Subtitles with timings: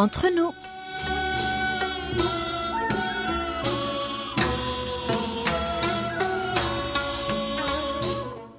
[0.00, 0.52] entre nous.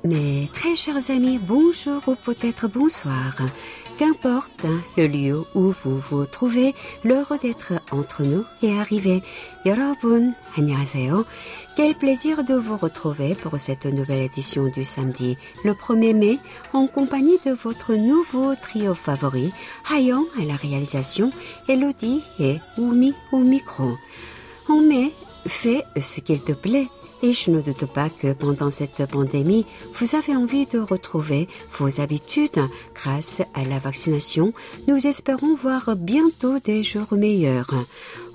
[0.03, 3.37] Mes très chers amis, bonjour ou peut-être bonsoir.
[3.97, 4.65] Qu'importe
[4.95, 9.23] le lieu où vous vous trouvez, l'heure d'être entre nous est arrivée.
[9.65, 11.25] 여러분, 안녕하세요.
[11.74, 16.38] Quel plaisir de vous retrouver pour cette nouvelle édition du samedi, le 1er mai,
[16.74, 19.50] en compagnie de votre nouveau trio favori,
[19.90, 21.30] Hayon à la réalisation,
[21.68, 23.96] Elodie et Oumi au micro.
[24.68, 25.12] En mai,
[25.46, 26.88] fais ce qu'il te plaît.
[27.24, 32.00] Et je ne doute pas que pendant cette pandémie, vous avez envie de retrouver vos
[32.00, 32.60] habitudes.
[32.96, 34.52] Grâce à la vaccination,
[34.88, 37.72] nous espérons voir bientôt des jours meilleurs.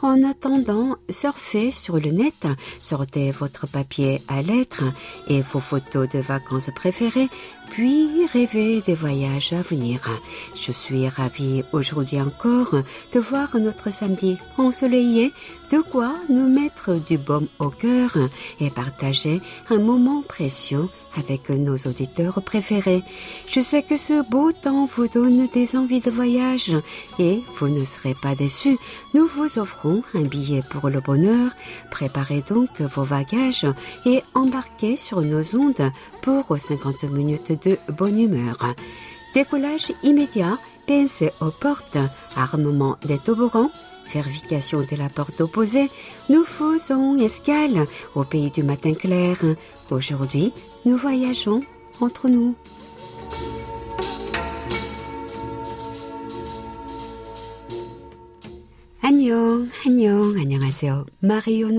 [0.04, 2.48] En attendant, surfez sur le net,
[2.80, 4.84] sortez votre papier à lettres
[5.28, 7.30] et vos photos de vacances préférées,
[7.72, 10.02] puis rêvez des voyages à venir.
[10.56, 12.76] Je suis ravie aujourd'hui encore
[13.14, 15.34] de voir notre samedi ensoleillé,
[15.72, 18.16] de quoi nous mettre du baume au cœur
[18.62, 23.04] et partager un moment précieux avec nos auditeurs préférés.
[23.50, 26.76] Je sais que ce beau temps vous donne des envies de voyage
[27.20, 28.78] et vous ne serez pas déçus.
[29.14, 31.52] Nous vous offrons un billet pour le bonheur.
[31.92, 33.68] Préparez donc vos bagages
[34.06, 38.74] et embarquez sur nos ondes pour 50 minutes de bonne humeur.
[39.34, 41.98] Décollage immédiat, pensez aux portes,
[42.36, 43.72] armement des toboggans,
[44.12, 45.90] vérification de la porte opposée,
[46.30, 49.38] nous faisons escale au pays du matin clair.
[49.92, 50.54] Aujourd'hui,
[50.86, 51.60] nous voyageons
[52.02, 52.56] entre nous.
[59.08, 61.70] Annyeong, annyeong, annyeonghaseyo, Mario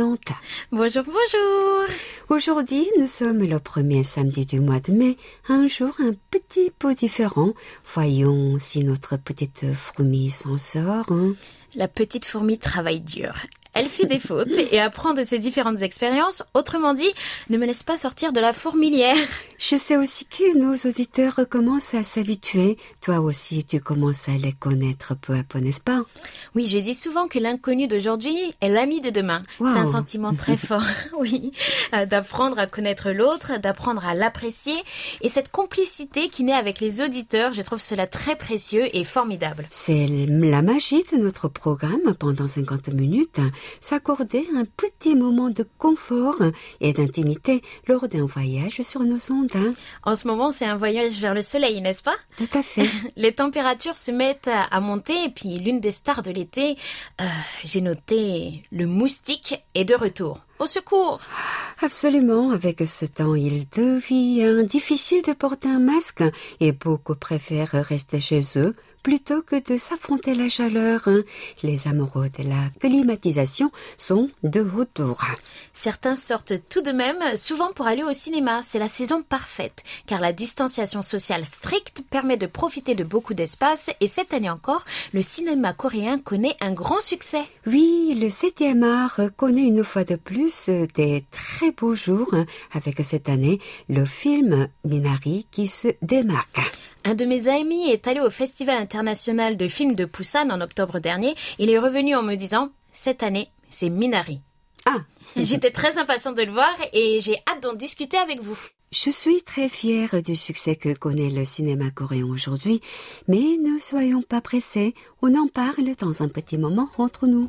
[0.72, 1.84] Bonjour, bonjour.
[2.30, 5.18] Aujourd'hui, nous sommes le premier samedi du mois de mai,
[5.50, 7.52] un jour un petit peu différent.
[7.94, 11.12] Voyons si notre petite fourmi s'en sort.
[11.12, 11.34] Hein.
[11.74, 13.34] La petite fourmi travaille dur.
[13.78, 16.42] Elle fait des fautes et apprend de ses différentes expériences.
[16.52, 17.10] Autrement dit,
[17.48, 19.14] ne me laisse pas sortir de la fourmilière.
[19.56, 22.76] Je sais aussi que nos auditeurs commencent à s'habituer.
[23.00, 26.02] Toi aussi, tu commences à les connaître peu à peu, n'est-ce pas?
[26.56, 29.42] Oui, je dis souvent que l'inconnu d'aujourd'hui est l'ami de demain.
[29.60, 29.68] Wow.
[29.72, 30.82] C'est un sentiment très fort,
[31.18, 31.52] oui,
[31.94, 34.74] euh, d'apprendre à connaître l'autre, d'apprendre à l'apprécier.
[35.20, 39.68] Et cette complicité qui naît avec les auditeurs, je trouve cela très précieux et formidable.
[39.70, 43.38] C'est la magie de notre programme pendant 50 minutes.
[43.80, 46.40] S'accorder un petit moment de confort
[46.80, 49.50] et d'intimité lors d'un voyage sur nos ondes.
[49.54, 49.74] hein.
[50.02, 52.16] En ce moment, c'est un voyage vers le soleil, n'est-ce pas?
[52.36, 52.88] Tout à fait.
[53.16, 56.76] Les températures se mettent à à monter et puis l'une des stars de l'été,
[57.20, 57.24] euh,
[57.64, 60.40] j'ai noté le moustique est de retour.
[60.58, 61.18] Au secours
[61.80, 66.24] Absolument, avec ce temps, il devient difficile de porter un masque
[66.60, 71.08] et beaucoup préfèrent rester chez eux plutôt que de s'affronter la chaleur.
[71.08, 71.22] hein.
[71.62, 75.24] Les amoureux de la climatisation sont de retour.
[75.74, 78.62] Certains sortent tout de même, souvent pour aller au cinéma.
[78.64, 83.90] C'est la saison parfaite, car la distanciation sociale stricte permet de profiter de beaucoup d'espace
[84.00, 87.42] et cette année encore, le cinéma coréen connaît un grand succès.
[87.66, 93.02] Oui, le 7e art connaît une fois de plus des très beaux jours hein, avec
[93.04, 96.60] cette année le film Minari qui se démarque.
[97.04, 100.98] Un de mes amis est allé au Festival international de films de Busan en octobre
[100.98, 101.34] dernier.
[101.58, 104.40] Il est revenu en me disant Cette année, c'est Minari.
[104.86, 104.98] Ah,
[105.36, 108.58] J'étais très impatiente de le voir et j'ai hâte d'en discuter avec vous.
[108.90, 112.80] je suis très fière du succès que connaît le cinéma coréen aujourd'hui,
[113.26, 117.48] mais ne soyons pas pressés, on en parle dans un petit moment entre nous.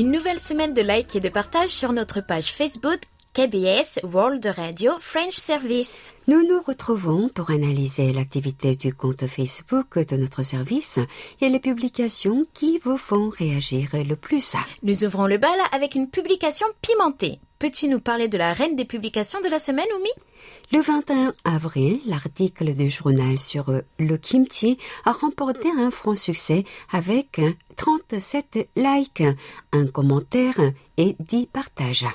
[0.00, 3.00] Une nouvelle semaine de like et de partage sur notre page Facebook
[3.34, 6.14] KBS World Radio French Service.
[6.26, 10.98] Nous nous retrouvons pour analyser l'activité du compte Facebook de notre service
[11.42, 14.56] et les publications qui vous font réagir le plus.
[14.82, 17.38] Nous ouvrons le bal avec une publication pimentée.
[17.58, 20.08] Peux-tu nous parler de la reine des publications de la semaine, Oumi?
[20.72, 26.62] Le 21 avril, l'article du journal sur le kimchi a remporté un franc succès
[26.92, 27.40] avec
[27.74, 29.24] 37 likes,
[29.72, 30.60] un commentaire
[30.96, 32.06] et 10 partages.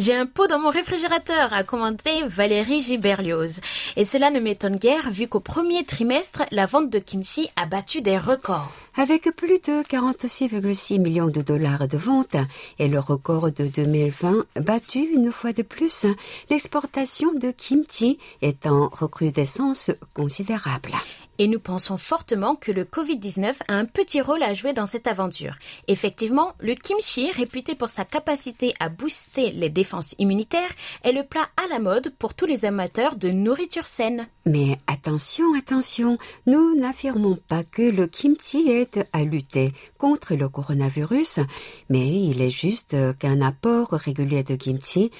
[0.00, 3.60] J'ai un pot dans mon réfrigérateur, a commenté Valérie Giberlioz.
[3.96, 8.00] Et cela ne m'étonne guère vu qu'au premier trimestre, la vente de kimchi a battu
[8.00, 8.72] des records.
[8.96, 12.36] Avec plus de 46,6 millions de dollars de ventes
[12.78, 16.06] et le record de 2020 battu une fois de plus,
[16.48, 20.92] l'exportation de kimchi est en recrudescence considérable.
[21.40, 25.06] Et nous pensons fortement que le Covid-19 a un petit rôle à jouer dans cette
[25.06, 25.54] aventure.
[25.88, 30.68] Effectivement, le kimchi, réputé pour sa capacité à booster les défenses immunitaires,
[31.02, 34.26] est le plat à la mode pour tous les amateurs de nourriture saine.
[34.44, 41.40] Mais attention, attention, nous n'affirmons pas que le kimchi aide à lutter contre le coronavirus,
[41.88, 45.10] mais il est juste qu'un apport régulier de kimchi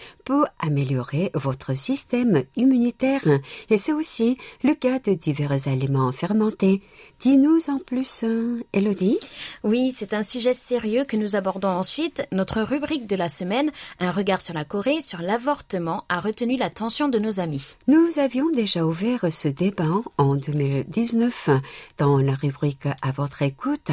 [0.58, 3.26] améliorer votre système immunitaire
[3.68, 6.82] et c'est aussi le cas de divers aliments fermentés.
[7.20, 9.18] Dis-nous en plus, euh, Elodie.
[9.62, 12.22] Oui, c'est un sujet sérieux que nous abordons ensuite.
[12.32, 17.08] Notre rubrique de la semaine, un regard sur la Corée, sur l'avortement, a retenu l'attention
[17.08, 17.76] de nos amis.
[17.88, 21.50] Nous avions déjà ouvert ce débat en 2019
[21.98, 23.90] dans la rubrique à votre écoute,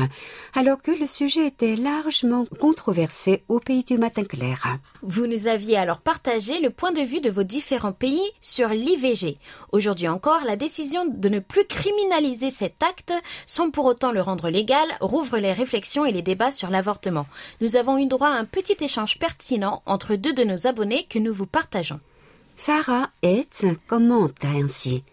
[0.56, 4.78] alors que le sujet était largement controversé au pays du matin clair.
[5.02, 9.38] Vous nous aviez alors partagé le point de vue de vos différents pays sur l'IVG.
[9.74, 13.12] Aujourd'hui encore, la décision de ne plus criminaliser cet acte
[13.46, 17.28] sans pour autant le rendre légal, rouvre les réflexions et les débats sur l'avortement.
[17.62, 21.20] Nous avons eu droit à un petit échange pertinent entre deux de nos abonnés que
[21.20, 22.00] nous vous partageons.
[22.56, 25.04] Sarah Hetz commente ainsi.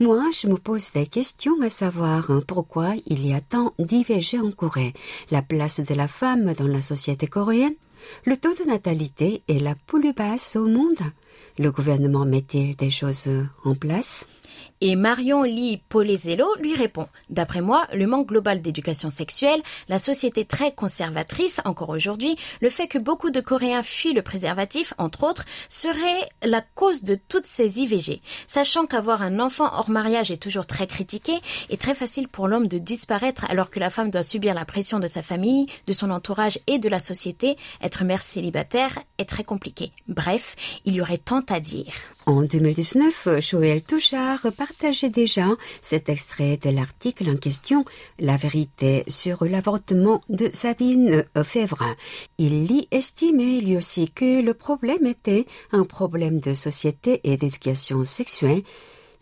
[0.00, 4.50] Moi, je me pose des questions à savoir pourquoi il y a tant d'IVG en
[4.50, 4.94] Corée,
[5.30, 7.74] la place de la femme dans la société coréenne,
[8.24, 11.02] le taux de natalité est la plus basse au monde.
[11.58, 13.28] Le gouvernement met-il des choses
[13.64, 14.26] en place?
[14.80, 20.44] Et Marion Lee Polezello lui répond D'après moi, le manque global d'éducation sexuelle, la société
[20.44, 25.44] très conservatrice encore aujourd'hui, le fait que beaucoup de Coréens fuient le préservatif, entre autres,
[25.68, 28.22] serait la cause de toutes ces IVG.
[28.46, 31.34] Sachant qu'avoir un enfant hors mariage est toujours très critiqué
[31.68, 34.98] et très facile pour l'homme de disparaître alors que la femme doit subir la pression
[34.98, 39.44] de sa famille, de son entourage et de la société, être mère célibataire est très
[39.44, 39.92] compliqué.
[40.08, 41.92] Bref, il y aurait tant à dire.
[42.26, 45.48] En 2019, Joël Touchard partageait déjà
[45.80, 47.84] cet extrait de l'article en question,
[48.18, 51.96] La vérité sur l'avortement de Sabine Fèvre.
[52.36, 58.04] Il y estimait lui aussi que le problème était un problème de société et d'éducation
[58.04, 58.62] sexuelle.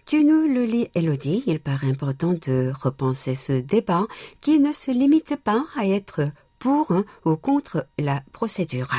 [0.04, 4.06] Tu nous le lis, Elodie, il paraît important de repenser ce débat
[4.40, 6.92] qui ne se limite pas à être pour
[7.24, 8.90] ou contre la procédure.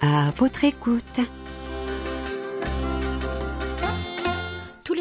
[0.00, 1.20] À votre écoute.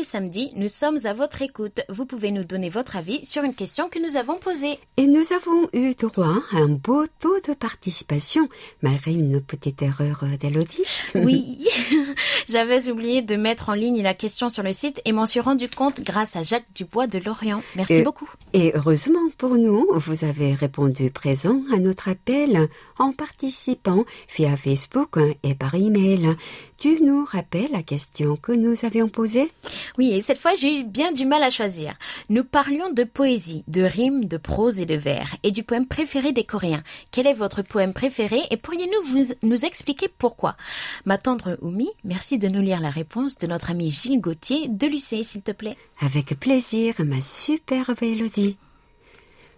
[0.10, 1.82] Samedi, nous sommes à votre écoute.
[1.88, 4.80] Vous pouvez nous donner votre avis sur une question que nous avons posée.
[4.98, 8.50] Et nous avons eu droit à un beau taux de participation,
[8.82, 10.84] malgré une petite erreur d'Elodie.
[11.16, 11.66] Oui,
[12.50, 15.70] j'avais oublié de mettre en ligne la question sur le site et m'en suis rendu
[15.70, 17.62] compte grâce à Jacques Dubois de Lorient.
[17.76, 18.30] Merci beaucoup.
[18.54, 24.04] Et heureusement pour nous, vous avez répondu présent à notre appel en participant
[24.36, 26.36] via Facebook et par email.
[26.78, 29.52] Tu nous rappelles la question que nous avions posée?
[30.00, 31.94] Oui, et cette fois j'ai eu bien du mal à choisir.
[32.30, 36.32] Nous parlions de poésie, de rimes, de prose et de vers, et du poème préféré
[36.32, 36.84] des Coréens.
[37.12, 40.56] Quel est votre poème préféré et pourriez-nous nous expliquer pourquoi?
[41.04, 44.88] Ma tendre Oumi, merci de nous lire la réponse de notre ami Gilles Gauthier de
[44.88, 45.76] Lucé, s'il te plaît.
[46.00, 48.56] Avec plaisir, ma superbe Élodie.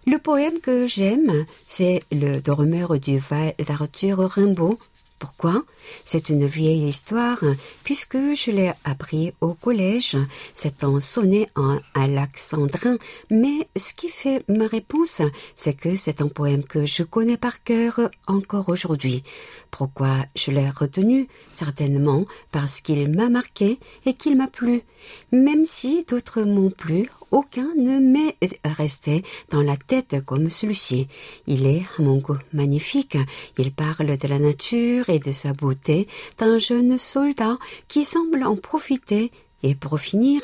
[0.08, 4.76] Le poème que j'aime, c'est Le Dormeur du Val d'Arthur Rimbaud
[5.22, 5.62] pourquoi?
[6.04, 7.38] C'est une vieille histoire,
[7.84, 10.16] puisque je l'ai appris au collège.
[10.52, 12.96] C'est en sonné en alexandrin,
[13.30, 15.22] mais ce qui fait ma réponse,
[15.54, 19.22] c'est que c'est un poème que je connais par cœur encore aujourd'hui.
[19.70, 21.28] Pourquoi je l'ai retenu?
[21.52, 24.82] Certainement parce qu'il m'a marqué et qu'il m'a plu.
[25.30, 31.08] Même si d'autres m'ont plu, aucun ne m'est resté dans la tête comme celui-ci.
[31.46, 33.18] Il est, à mon goût, magnifique.
[33.58, 36.06] Il parle de la nature et de sa beauté
[36.38, 37.58] d'un jeune soldat
[37.88, 39.32] qui semble en profiter
[39.62, 40.40] Et pour finir,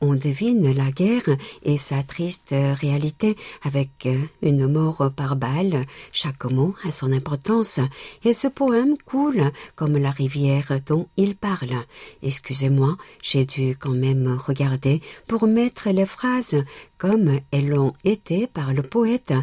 [0.00, 1.28] on devine la guerre
[1.62, 4.08] et sa triste réalité avec
[4.40, 5.84] une mort par balle.
[6.10, 7.80] Chaque mot a son importance
[8.24, 11.84] et ce poème coule comme la rivière dont il parle.
[12.22, 16.56] Excusez-moi, j'ai dû quand même regarder pour mettre les phrases
[16.98, 19.34] comme elles l'ont été par le poète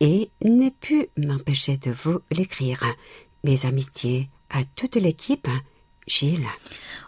[0.00, 2.84] et n'ai pu m'empêcher de vous l'écrire.
[3.44, 5.48] Mes amitiés à toute l'équipe,
[6.08, 6.46] Gilles.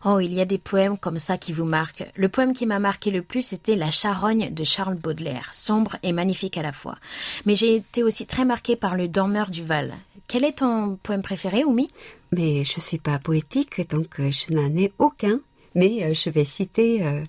[0.04, 2.04] Oh, il y a des poèmes comme ça qui vous marquent.
[2.16, 6.12] Le poème qui m'a marqué le plus, c'était La charogne de Charles Baudelaire, sombre et
[6.12, 6.96] magnifique à la fois.
[7.44, 9.94] Mais j'ai été aussi très marquée par Le dormeur du Val.
[10.26, 11.88] Quel est ton poème préféré, Oumi?
[12.32, 15.40] Mais je suis pas poétique, donc euh, je n'en ai aucun.
[15.74, 17.24] Mais euh, je vais citer euh,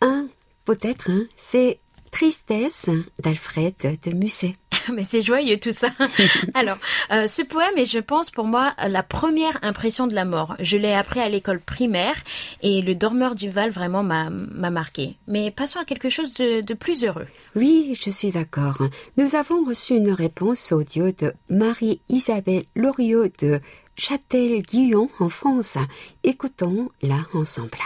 [0.00, 0.28] un,
[0.64, 1.24] peut-être, hein.
[1.36, 1.80] c'est
[2.10, 2.90] Tristesse
[3.22, 4.56] d'Alfred de Musset.
[4.94, 5.88] Mais c'est joyeux tout ça.
[6.54, 6.78] Alors,
[7.12, 10.56] euh, ce poème est, je pense, pour moi, la première impression de la mort.
[10.60, 12.16] Je l'ai appris à l'école primaire
[12.62, 15.16] et le dormeur du Val vraiment m'a marqué.
[15.26, 17.26] Mais passons à quelque chose de, de plus heureux.
[17.56, 18.82] Oui, je suis d'accord.
[19.16, 23.60] Nous avons reçu une réponse audio de Marie-Isabelle Loriot de
[23.96, 25.78] Châtel-Guyon en France.
[26.22, 27.78] Écoutons-la ensemble.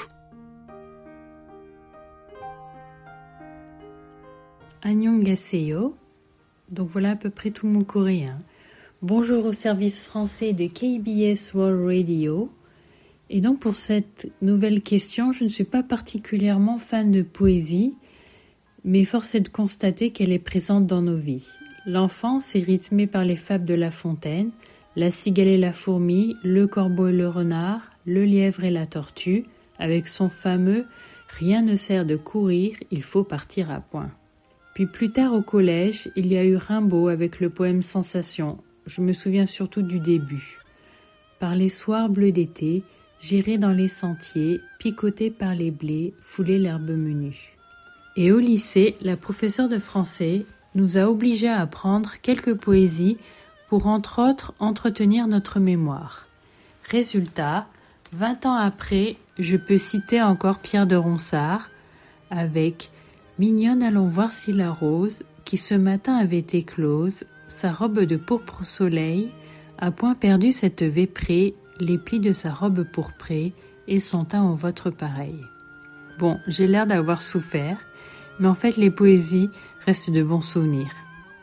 [4.82, 5.96] Annyeonghaseyo.
[6.74, 8.36] Donc voilà à peu près tout mon coréen.
[9.00, 12.50] Bonjour au service français de KBS World Radio.
[13.30, 17.94] Et donc pour cette nouvelle question, je ne suis pas particulièrement fan de poésie,
[18.84, 21.48] mais force est de constater qu'elle est présente dans nos vies.
[21.86, 24.50] L'enfance est rythmée par les fables de La Fontaine,
[24.96, 29.44] la cigale et la fourmi, le corbeau et le renard, le lièvre et la tortue,
[29.78, 30.86] avec son fameux
[31.28, 34.10] Rien ne sert de courir, il faut partir à point.
[34.74, 38.58] Puis plus tard au collège, il y a eu Rimbaud avec le poème Sensation.
[38.86, 40.58] Je me souviens surtout du début.
[41.38, 42.82] Par les soirs bleus d'été,
[43.20, 47.52] j'irai dans les sentiers, picoté par les blés, fouler l'herbe menue.
[48.16, 53.16] Et au lycée, la professeure de français nous a obligés à apprendre quelques poésies
[53.68, 56.26] pour entre autres entretenir notre mémoire.
[56.90, 57.66] Résultat,
[58.12, 61.70] vingt ans après, je peux citer encore Pierre de Ronsard
[62.30, 62.90] avec
[63.38, 68.64] Mignonne, allons voir si la rose, qui ce matin avait éclose, sa robe de pourpre
[68.64, 69.28] soleil,
[69.78, 73.52] a point perdu cette véprée, les plis de sa robe pourprée,
[73.88, 75.36] et son teint au vôtre pareil.
[76.18, 77.78] Bon, j'ai l'air d'avoir souffert,
[78.38, 79.50] mais en fait les poésies
[79.84, 80.94] restent de bons souvenirs.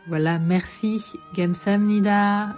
[0.07, 1.03] Voilà, merci,
[1.35, 2.55] Gamsamnida.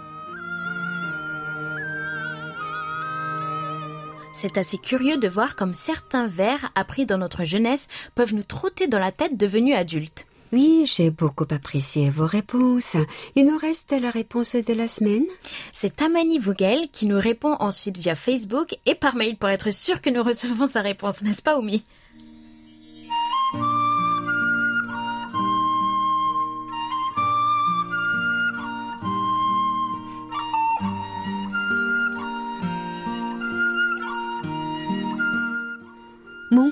[4.36, 7.86] C'est assez curieux de voir comme certains vers appris dans notre jeunesse
[8.16, 10.26] peuvent nous trotter dans la tête devenus adultes.
[10.52, 12.96] Oui, j'ai beaucoup apprécié vos réponses.
[13.36, 15.24] Il nous reste la réponse de la semaine.
[15.72, 20.00] C'est Tamani Vogel qui nous répond ensuite via Facebook et par mail pour être sûr
[20.00, 21.84] que nous recevons sa réponse, n'est-ce pas, Oumi?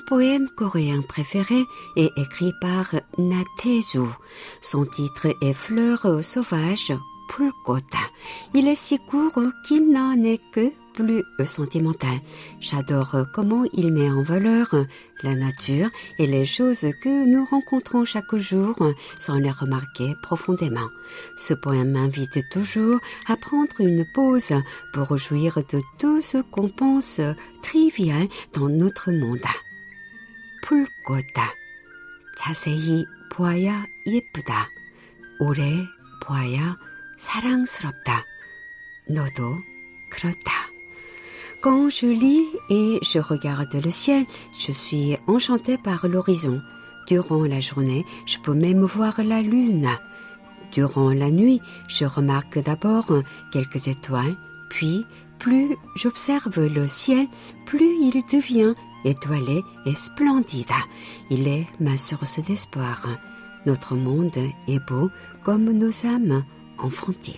[0.07, 4.07] Poème coréen préféré est écrit par Natezu.
[4.61, 6.93] Son titre est Fleur sauvage,
[7.29, 7.99] Pulkota.
[8.53, 12.19] Il est si court qu'il n'en est que plus sentimental.
[12.59, 14.75] J'adore comment il met en valeur
[15.23, 18.75] la nature et les choses que nous rencontrons chaque jour
[19.19, 20.89] sans les remarquer profondément.
[21.37, 24.53] Ce poème m'invite toujours à prendre une pause
[24.93, 27.21] pour jouir de tout ce qu'on pense
[27.63, 29.39] trivial dans notre monde.
[30.62, 31.54] 풀꽃다.
[32.36, 34.70] 자세히 보아야 예쁘다.
[35.40, 35.86] 오래
[36.20, 36.76] 보아야
[37.18, 38.24] 사랑스럽다.
[39.08, 39.56] 너도
[40.10, 40.68] 그렇다.
[41.60, 44.24] Quand je lis et je regarde le ciel,
[44.56, 46.62] je suis enchantée par l'horizon.
[47.08, 49.88] Durant la journée, je peux même voir la lune.
[50.72, 53.12] Durant la nuit, je remarque d'abord
[53.50, 54.36] quelques étoiles,
[54.70, 55.04] puis
[55.38, 57.26] plus j'observe le ciel,
[57.66, 58.74] plus il devient
[59.05, 60.71] étoilé et splendide.
[61.29, 63.07] Il est ma source d'espoir.
[63.65, 65.09] Notre monde est beau
[65.43, 66.43] comme nos âmes
[66.77, 67.33] enfantines.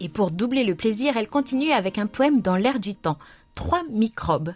[0.00, 3.18] Et pour doubler le plaisir, elle continue avec un poème dans l'air du temps.
[3.54, 4.54] Trois microbes.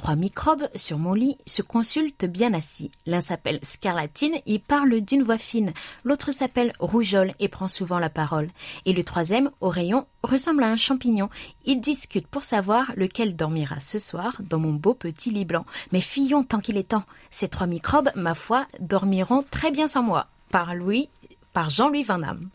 [0.00, 2.90] Trois microbes sur mon lit se consultent bien assis.
[3.04, 5.74] L'un s'appelle Scarlatine, il parle d'une voix fine.
[6.04, 8.48] L'autre s'appelle Rougeole et prend souvent la parole.
[8.86, 11.28] Et le troisième, au rayon, ressemble à un champignon.
[11.66, 15.66] Ils discutent pour savoir lequel dormira ce soir dans mon beau petit lit blanc.
[15.92, 17.04] Mais fuyons tant qu'il est temps.
[17.30, 20.28] Ces trois microbes, ma foi, dormiront très bien sans moi.
[20.50, 21.10] Par Louis
[21.52, 22.48] par Jean-Louis Van Damme.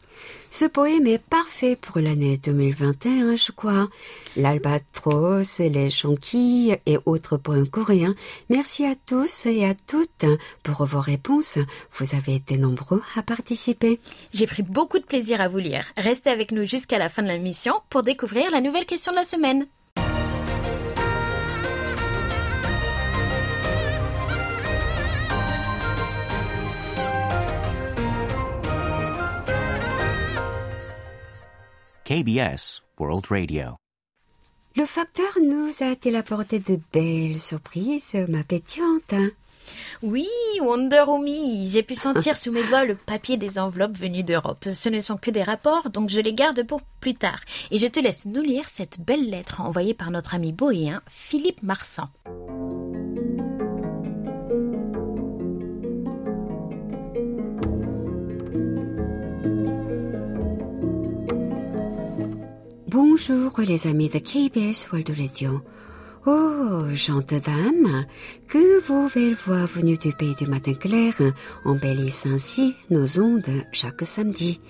[0.49, 3.89] Ce poème est parfait pour l'année 2021, je crois.
[4.37, 8.13] L'albatros, les jonquilles et autres poèmes coréens.
[8.49, 10.25] Merci à tous et à toutes
[10.63, 11.59] pour vos réponses.
[11.93, 13.99] Vous avez été nombreux à participer.
[14.33, 15.85] J'ai pris beaucoup de plaisir à vous lire.
[15.97, 19.17] Restez avec nous jusqu'à la fin de la mission pour découvrir la nouvelle question de
[19.17, 19.67] la semaine.
[32.05, 33.77] KBS World Radio.
[34.75, 39.31] Le facteur nous a-t-il apporté de belles surprises, ma pétillante hein
[40.03, 40.27] Oui,
[40.61, 44.67] Wonder Woman, j'ai pu sentir sous mes doigts le papier des enveloppes venues d'Europe.
[44.71, 47.39] Ce ne sont que des rapports, donc je les garde pour plus tard.
[47.71, 51.63] Et je te laisse nous lire cette belle lettre envoyée par notre ami bohéen Philippe
[51.63, 52.09] Marsan.
[62.95, 65.61] Bonjour les amis de KBS World Radio.
[66.25, 68.05] Oh, gentes dames,
[68.47, 71.13] que vos belles voix venues du pays du matin clair
[71.65, 74.61] embellissent ainsi nos ondes chaque samedi.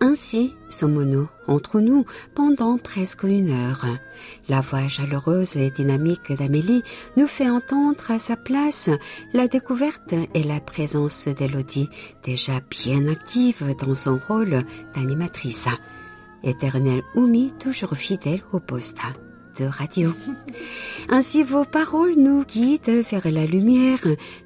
[0.00, 3.86] Ainsi sommes-nous entre nous pendant presque une heure.
[4.50, 6.82] La voix chaleureuse et dynamique d'Amélie
[7.16, 8.90] nous fait entendre à sa place
[9.32, 11.88] la découverte et la présence d'Elodie,
[12.22, 14.62] déjà bien active dans son rôle
[14.94, 15.68] d'animatrice
[16.44, 18.98] éternel Oumi, toujours fidèle au poste
[19.58, 20.12] de radio.
[21.08, 24.00] Ainsi vos paroles nous guident vers la lumière,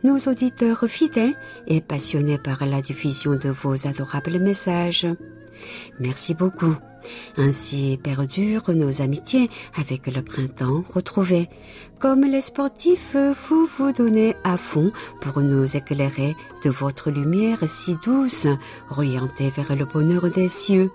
[0.04, 1.36] nos auditeurs fidèles
[1.66, 5.06] et passionnés par la diffusion de vos adorables messages.
[6.00, 6.74] Merci beaucoup.
[7.36, 9.48] Ainsi perdurent nos amitiés
[9.78, 11.48] avec le printemps retrouvé.
[11.98, 13.16] Comme les sportifs,
[13.48, 16.34] vous vous donnez à fond pour nous éclairer
[16.64, 18.48] de votre lumière si douce,
[18.90, 20.90] orientée vers le bonheur des cieux.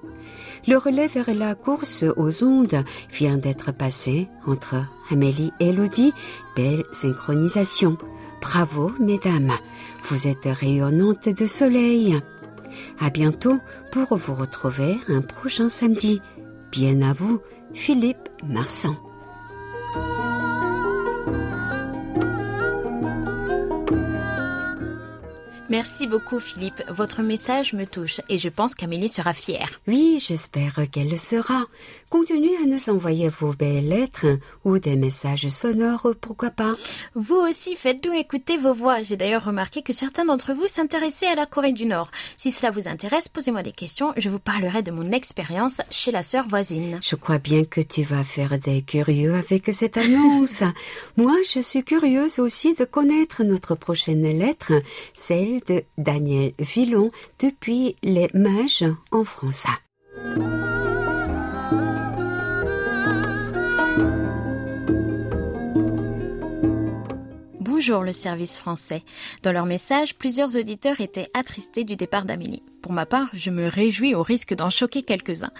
[0.67, 4.75] Le relais vers la course aux ondes vient d'être passé entre
[5.09, 6.13] Amélie et Elodie.
[6.55, 7.97] Belle synchronisation.
[8.41, 9.53] Bravo, mesdames.
[10.09, 12.19] Vous êtes rayonnantes de soleil.
[12.99, 13.57] À bientôt
[13.91, 16.21] pour vous retrouver un prochain samedi.
[16.71, 17.41] Bien à vous,
[17.73, 18.95] Philippe Marsan.
[25.71, 29.79] Merci beaucoup Philippe, votre message me touche et je pense qu'Amélie sera fière.
[29.87, 31.63] Oui, j'espère qu'elle le sera.
[32.11, 36.75] Continuez à nous envoyer vos belles lettres ou des messages sonores, pourquoi pas.
[37.15, 39.01] Vous aussi, faites-nous écouter vos voix.
[39.01, 42.11] J'ai d'ailleurs remarqué que certains d'entre vous s'intéressaient à la Corée du Nord.
[42.35, 44.11] Si cela vous intéresse, posez-moi des questions.
[44.17, 46.99] Je vous parlerai de mon expérience chez la sœur voisine.
[47.01, 50.63] Je crois bien que tu vas faire des curieux avec cette annonce.
[51.15, 54.73] Moi, je suis curieuse aussi de connaître notre prochaine lettre,
[55.13, 59.65] celle de Daniel Villon depuis les Mages en France.
[67.81, 69.01] Bonjour le service français.
[69.41, 72.61] Dans leur message, plusieurs auditeurs étaient attristés du départ d'Amélie.
[72.81, 75.51] Pour ma part, je me réjouis au risque d'en choquer quelques-uns.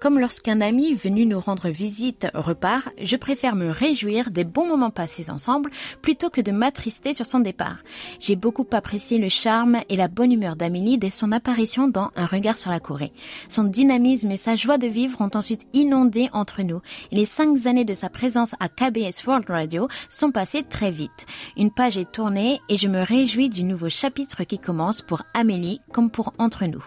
[0.00, 4.90] Comme lorsqu'un ami venu nous rendre visite repart, je préfère me réjouir des bons moments
[4.90, 7.78] passés ensemble plutôt que de m'attrister sur son départ.
[8.18, 12.24] J'ai beaucoup apprécié le charme et la bonne humeur d'Amélie dès son apparition dans Un
[12.24, 13.12] regard sur la Corée.
[13.50, 16.80] Son dynamisme et sa joie de vivre ont ensuite inondé entre nous.
[17.12, 21.26] Les cinq années de sa présence à KBS World Radio sont passées très vite.
[21.58, 25.80] Une page est tournée et je me réjouis du nouveau chapitre qui commence pour Amélie
[25.92, 26.84] comme pour entre nous.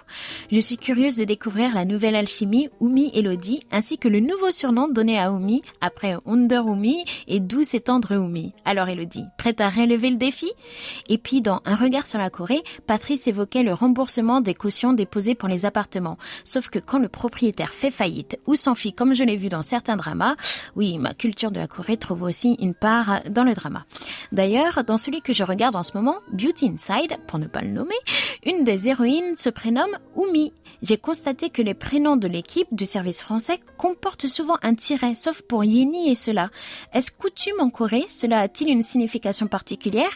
[0.52, 4.88] Je suis curieuse de découvrir la nouvelle alchimie Oumi Elodie ainsi que le nouveau surnom
[4.88, 8.54] donné à Oumi après Wonder Oumi et douce et tendre Oumi.
[8.66, 10.52] Alors Elodie, prête à relever le défi?
[11.08, 15.36] Et puis dans Un regard sur la Corée, Patrice évoquait le remboursement des cautions déposées
[15.36, 16.18] pour les appartements.
[16.44, 19.98] Sauf que quand le propriétaire fait faillite ou s'enfuit comme je l'ai vu dans certains
[19.98, 20.36] dramas,
[20.76, 23.86] oui, ma culture de la Corée trouve aussi une part dans le drama.
[24.32, 27.70] D'ailleurs, dans celui que je regarde en ce moment, Beauty Inside, pour ne pas le
[27.70, 27.94] nommer,
[28.44, 30.52] une des héroïnes se prénomme Oumi.
[30.82, 35.44] J'ai constaté que les prénoms de l'équipe du service français comportent souvent un tiret, sauf
[35.44, 36.50] pour Yeni et cela.
[36.94, 38.06] Est-ce coutume en Corée?
[38.08, 40.12] Cela a-t-il une signification particulière?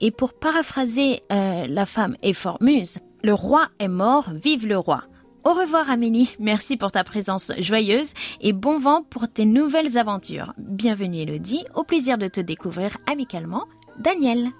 [0.00, 5.04] Et pour paraphraser euh, la femme et formuse, le roi est mort, vive le roi.
[5.44, 10.54] Au revoir Amélie, merci pour ta présence joyeuse et bon vent pour tes nouvelles aventures.
[10.56, 13.64] Bienvenue Elodie, au plaisir de te découvrir amicalement,
[13.98, 14.50] Daniel.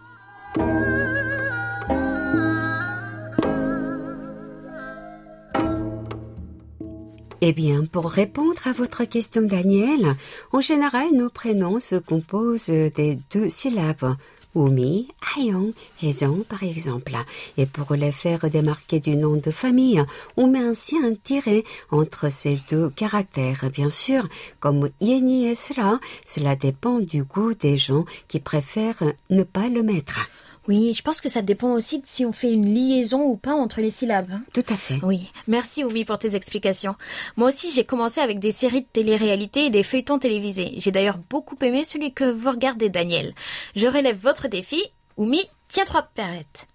[7.44, 10.14] Eh bien, pour répondre à votre question, Daniel,
[10.52, 14.14] en général, nos prénoms se composent des deux syllabes
[14.54, 17.16] Oumi, Ayong, Hezong par exemple.
[17.56, 20.02] Et pour les faire démarquer du nom de famille,
[20.36, 23.70] on met ainsi un tiret entre ces deux caractères.
[23.70, 24.28] Bien sûr,
[24.60, 29.82] comme Yeni et Sra, cela dépend du goût des gens qui préfèrent ne pas le
[29.82, 30.20] mettre.
[30.68, 33.54] Oui, je pense que ça dépend aussi de si on fait une liaison ou pas
[33.54, 34.30] entre les syllabes.
[34.32, 34.42] hein.
[34.54, 35.00] Tout à fait.
[35.02, 36.94] Oui, merci Oumi pour tes explications.
[37.36, 40.74] Moi aussi, j'ai commencé avec des séries de télé-réalité et des feuilletons télévisés.
[40.76, 43.34] J'ai d'ailleurs beaucoup aimé celui que vous regardez, Daniel.
[43.74, 44.80] Je relève votre défi.
[45.16, 46.68] Oumi, tiens trois perrettes.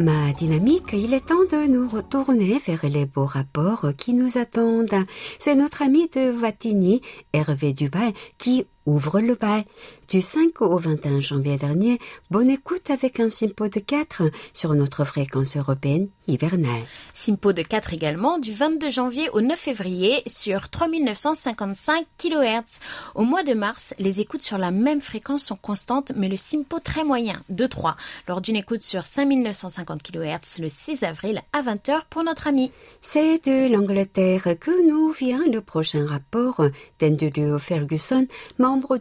[0.04, 5.06] Ma dynamique, il est temps de nous retourner vers les beaux rapports qui nous attendent.
[5.40, 9.64] C'est notre ami de Vatigny, Hervé Dubail, qui ouvre le bal.
[10.10, 11.98] Du 5 au 21 janvier dernier,
[12.30, 16.84] bonne écoute avec un simpo de 4 sur notre fréquence européenne hivernale.
[17.14, 22.80] Simpo de 4 également du 22 janvier au 9 février sur 3955 kHz.
[23.16, 26.80] Au mois de mars, les écoutes sur la même fréquence sont constantes, mais le Simpo
[26.80, 27.96] très moyen, de 3,
[28.28, 32.72] lors d'une écoute sur 5950 kHz le 6 avril à 20h pour notre ami.
[33.02, 36.62] C'est de l'Angleterre que nous vient le prochain rapport
[37.00, 38.28] d'Andrew Ferguson,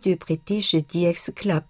[0.02, 1.64] du British DX Club.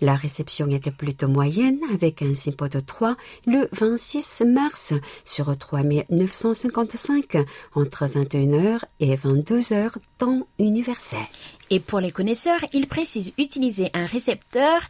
[0.00, 7.36] La réception était plutôt moyenne avec un simpo de 3 le 26 mars sur 3955
[7.74, 11.26] entre 21h et 22h temps universel.
[11.70, 14.80] Et pour les connaisseurs, il précise utiliser un récepteur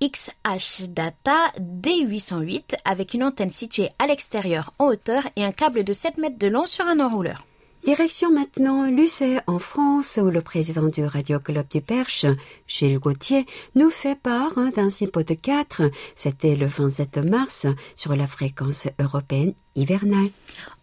[0.00, 6.18] XH-Data D808 avec une antenne située à l'extérieur en hauteur et un câble de 7
[6.18, 7.44] mètres de long sur un enrouleur.
[7.84, 12.24] Direction maintenant Lucé en France où le président du Radio Club du Perche,
[12.66, 13.44] Gilles Gauthier,
[13.74, 15.82] nous fait part hein, d'un de 4.
[16.16, 20.30] C'était le 27 mars sur la fréquence européenne hivernale.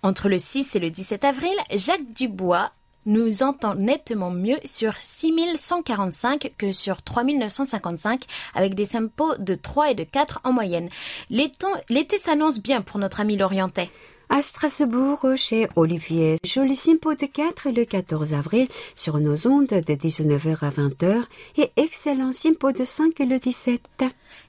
[0.03, 2.71] Entre le 6 et le 17 avril, Jacques Dubois
[3.07, 9.95] nous entend nettement mieux sur 6145 que sur 3955 avec des simpos de 3 et
[9.95, 10.89] de 4 en moyenne.
[11.31, 13.89] L'été s'annonce bien pour notre ami l'Orientais.
[14.33, 19.93] À Strasbourg, chez Olivier, joli simpo de 4 le 14 avril sur nos ondes de
[19.93, 21.23] 19h à 20h
[21.57, 23.81] et excellent simpo de 5 le 17.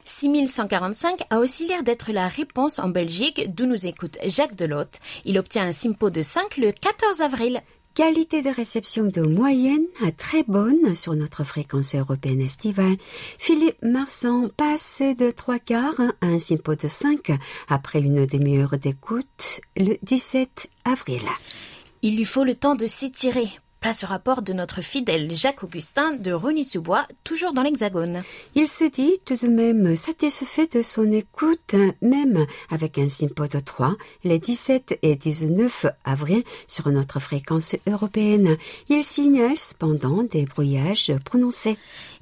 [0.05, 5.01] 6145 a aussi l'air d'être la réponse en Belgique d'où nous écoute Jacques Delotte.
[5.25, 7.61] Il obtient un simpo de 5 le 14 avril.
[7.95, 12.97] Qualité de réception de moyenne à très bonne sur notre fréquence européenne estivale.
[13.37, 17.33] Philippe Marsan passe de trois quarts à un simpo de 5
[17.69, 21.21] après une demi-heure d'écoute le 17 avril.
[22.01, 23.49] Il lui faut le temps de s'étirer.
[23.83, 28.23] Place au rapport de notre fidèle Jacques Augustin de Rony-sous-Bois, toujours dans l'Hexagone.
[28.55, 33.59] Il se dit tout de même satisfait de son écoute, même avec un simpo de
[33.59, 38.57] 3, les 17 et 19 avril sur notre fréquence européenne.
[38.89, 41.77] Il signale cependant des brouillages prononcés.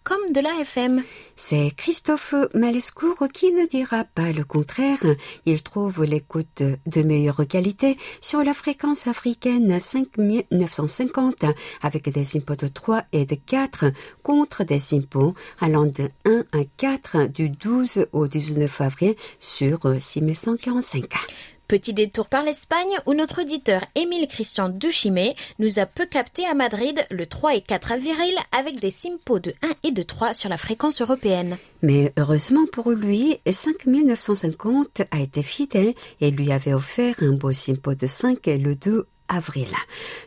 [0.04, 1.02] comme de la FM.
[1.34, 5.02] C'est Christophe Malescourt qui ne dira pas le contraire.
[5.44, 11.44] Il trouve l'écoute de meilleure qualité sur la fréquence africaine 5950
[11.82, 13.86] avec des simpos de 3 et de 4
[14.22, 21.04] contre des simpos allant de 1 à 4 du 12 au 19 avril sur 6145.
[21.68, 26.54] Petit détour par l'Espagne où notre auditeur Émile Christian Duchimé nous a peu capté à
[26.54, 30.48] Madrid le 3 et 4 avril avec des simpos de 1 et de 3 sur
[30.48, 31.58] la fréquence européenne.
[31.82, 37.96] Mais heureusement pour lui, 5950 a été fidèle et lui avait offert un beau simpo
[37.96, 39.68] de 5 le 2 avril.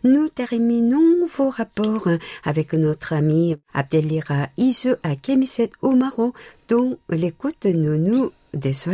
[0.04, 2.10] Nous terminons vos rapports
[2.44, 6.34] avec notre ami Abdelira Isu à Kemiset Omaro,
[6.68, 8.34] dont l'écoute nous déçoit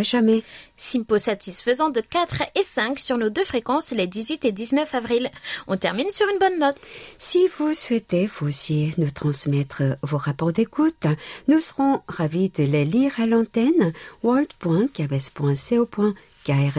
[0.02, 0.44] jamais.
[0.78, 5.30] Simpo satisfaisant de 4 et 5 sur nos deux fréquences les 18 et 19 avril.
[5.68, 6.78] On termine sur une bonne note.
[7.18, 11.06] Si vous souhaitez vous aussi nous transmettre vos rapports d'écoute,
[11.48, 16.14] nous serons ravis de les lire à l'antenne world.cabes.co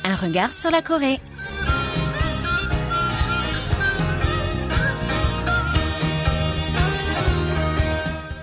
[0.04, 1.20] Un regard sur la Corée.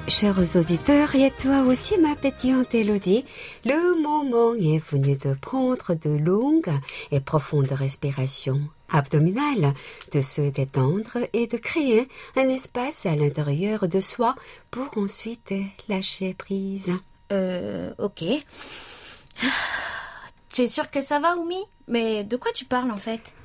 [0.08, 3.26] Chers auditeurs, et toi aussi, ma petite Elodie,
[3.65, 6.72] le moment est venu de prendre de longues
[7.12, 9.74] et profondes respirations abdominales,
[10.13, 14.36] de se détendre et de créer un espace à l'intérieur de soi
[14.72, 15.54] pour ensuite
[15.89, 16.89] lâcher prise.
[17.34, 18.24] Euh, ok.
[20.54, 21.62] Tu es sûre que ça va, Oumi?
[21.89, 23.36] Mais de quoi tu parles en fait?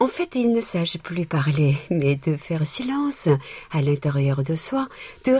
[0.00, 3.28] En fait, il ne s'agit plus parler, mais de faire silence
[3.72, 4.88] à l'intérieur de soi,
[5.24, 5.36] de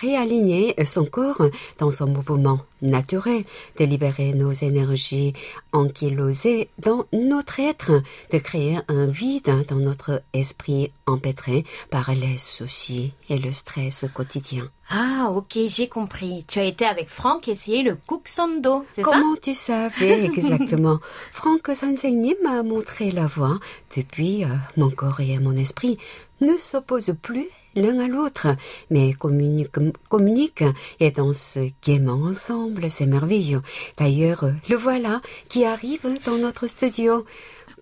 [0.00, 1.42] réaligner son corps
[1.78, 3.44] dans son mouvement naturel,
[3.78, 5.32] de libérer nos énergies
[5.72, 13.12] ankylosées dans notre être, de créer un vide dans notre esprit empêtré par les soucis
[13.28, 14.70] et le stress quotidien.
[14.92, 16.44] Ah, ok, j'ai compris.
[16.48, 19.10] Tu as été avec Franck essayer le Kuksando, c'est ça?
[19.10, 20.98] Comment tu savais exactement?
[21.30, 23.60] Franck Senseigne m'a montré la voie.
[23.96, 25.96] Depuis, euh, mon corps et mon esprit
[26.40, 28.48] ne s'opposent plus l'un à l'autre,
[28.90, 29.78] mais communiquent,
[30.08, 30.64] communiquent
[30.98, 32.90] et dansent gaiement ensemble.
[32.90, 33.62] C'est merveilleux.
[33.96, 37.24] D'ailleurs, le voilà qui arrive dans notre studio.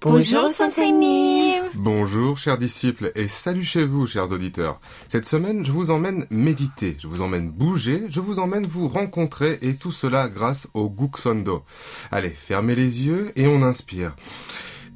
[0.00, 0.92] Bonjour, Sensei
[1.74, 4.80] Bonjour, chers disciples, et salut chez vous, chers auditeurs.
[5.08, 9.58] Cette semaine, je vous emmène méditer, je vous emmène bouger, je vous emmène vous rencontrer,
[9.60, 11.64] et tout cela grâce au Guksondo.
[12.12, 14.14] Allez, fermez les yeux et on inspire.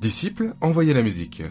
[0.01, 1.43] Disciples, envoyez la musique.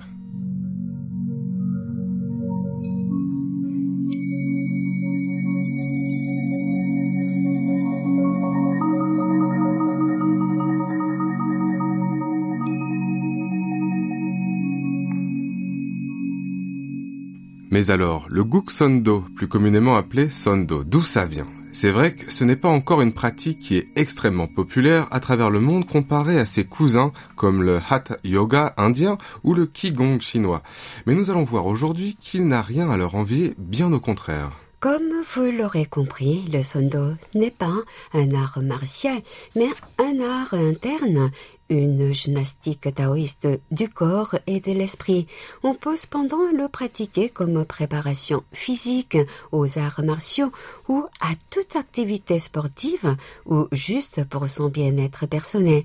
[17.71, 21.47] Mais alors, le guk sondo, plus communément appelé sondo, d'où ça vient?
[21.71, 25.49] C'est vrai que ce n'est pas encore une pratique qui est extrêmement populaire à travers
[25.49, 30.63] le monde comparé à ses cousins comme le hatha yoga indien ou le qigong chinois.
[31.05, 34.51] Mais nous allons voir aujourd'hui qu'il n'a rien à leur envier, bien au contraire.
[34.81, 39.21] Comme vous l'aurez compris, le sondo n'est pas un art martial,
[39.55, 41.31] mais un art interne,
[41.71, 45.25] une gymnastique taoïste du corps et de l'esprit.
[45.63, 49.17] On peut cependant le pratiquer comme préparation physique
[49.51, 50.51] aux arts martiaux
[50.89, 55.83] ou à toute activité sportive ou juste pour son bien-être personnel.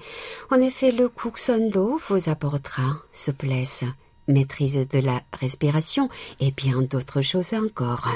[0.50, 3.84] En effet, le Kuksando vous apportera souplesse,
[4.28, 6.08] maîtrise de la respiration
[6.40, 8.08] et bien d'autres choses encore.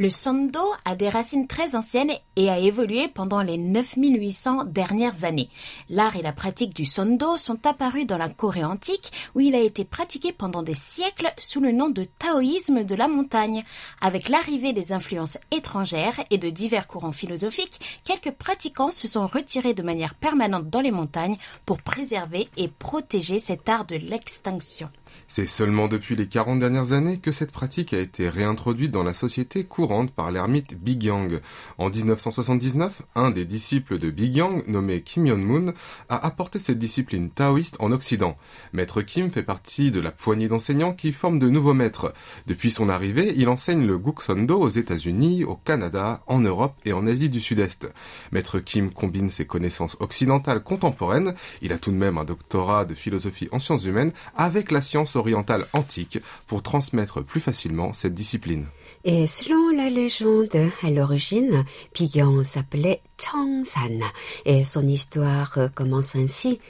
[0.00, 5.48] Le Sondo a des racines très anciennes et a évolué pendant les 9800 dernières années.
[5.90, 9.60] L'art et la pratique du Sondo sont apparus dans la Corée antique où il a
[9.60, 13.64] été pratiqué pendant des siècles sous le nom de taoïsme de la montagne.
[14.00, 19.74] Avec l'arrivée des influences étrangères et de divers courants philosophiques, quelques pratiquants se sont retirés
[19.74, 24.90] de manière permanente dans les montagnes pour préserver et protéger cet art de l'extinction.
[25.30, 29.12] C'est seulement depuis les 40 dernières années que cette pratique a été réintroduite dans la
[29.12, 31.40] société courante par l'ermite Bigyang.
[31.76, 35.74] En 1979, un des disciples de Bigyang, nommé Kim Yon-moon,
[36.08, 38.38] a apporté cette discipline taoïste en Occident.
[38.72, 42.14] Maître Kim fait partie de la poignée d'enseignants qui forment de nouveaux maîtres.
[42.46, 47.06] Depuis son arrivée, il enseigne le Guksondo aux États-Unis, au Canada, en Europe et en
[47.06, 47.92] Asie du Sud-Est.
[48.32, 52.94] Maître Kim combine ses connaissances occidentales contemporaines, il a tout de même un doctorat de
[52.94, 58.66] philosophie en sciences humaines, avec la science orientale antique pour transmettre plus facilement cette discipline.
[59.04, 64.00] Et selon la légende, à l'origine, Pigan s'appelait Changsan
[64.44, 66.60] et son histoire commence ainsi.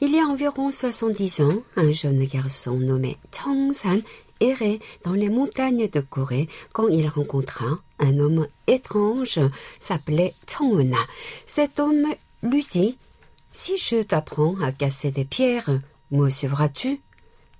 [0.00, 4.00] Il y a environ 70 ans, un jeune garçon nommé Changsan
[4.40, 9.40] errait dans les montagnes de Corée quand il rencontra un homme étrange
[9.78, 10.98] s'appelait Chonguna.
[11.46, 12.06] Cet homme
[12.42, 12.98] lui dit
[13.52, 15.70] Si je t'apprends à casser des pierres,
[16.10, 17.00] me suivras-tu?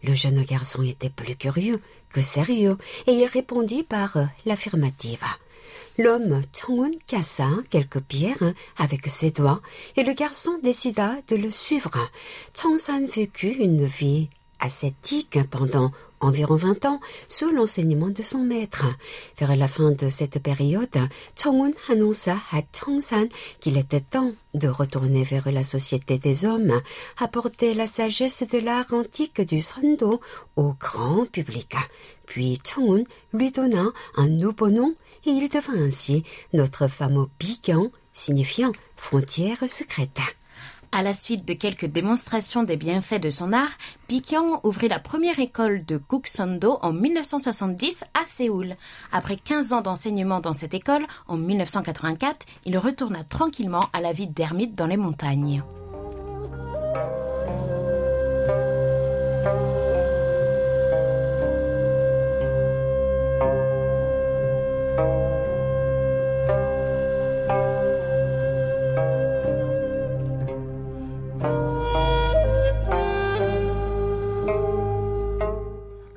[0.07, 5.25] Le jeune garçon était plus curieux que sérieux, et il répondit par l'affirmative.
[5.99, 9.61] L'homme Chongun cassa quelques pierres avec ses doigts,
[9.97, 12.11] et le garçon décida de le suivre.
[12.55, 14.29] Chongsan vécut une vie
[14.61, 18.85] ascétique pendant environ vingt ans, sous l'enseignement de son maître.
[19.39, 20.99] Vers la fin de cette période,
[21.41, 23.27] Chongun annonça à Chongsan
[23.61, 26.81] qu'il était temps de retourner vers la société des hommes,
[27.19, 30.21] apporter la sagesse de l'art antique du Sando
[30.57, 31.75] au grand public.
[32.27, 38.73] Puis Chongun lui donna un nouveau nom et il devint ainsi notre fameux Bigan, signifiant
[38.97, 40.21] frontière secrète.
[40.99, 43.69] À la suite de quelques démonstrations des bienfaits de son art,
[44.09, 48.77] Pikyong ouvrit la première école de Guksondo en 1970 à Séoul.
[49.13, 54.27] Après 15 ans d'enseignement dans cette école, en 1984, il retourna tranquillement à la vie
[54.27, 55.63] d'ermite dans les montagnes.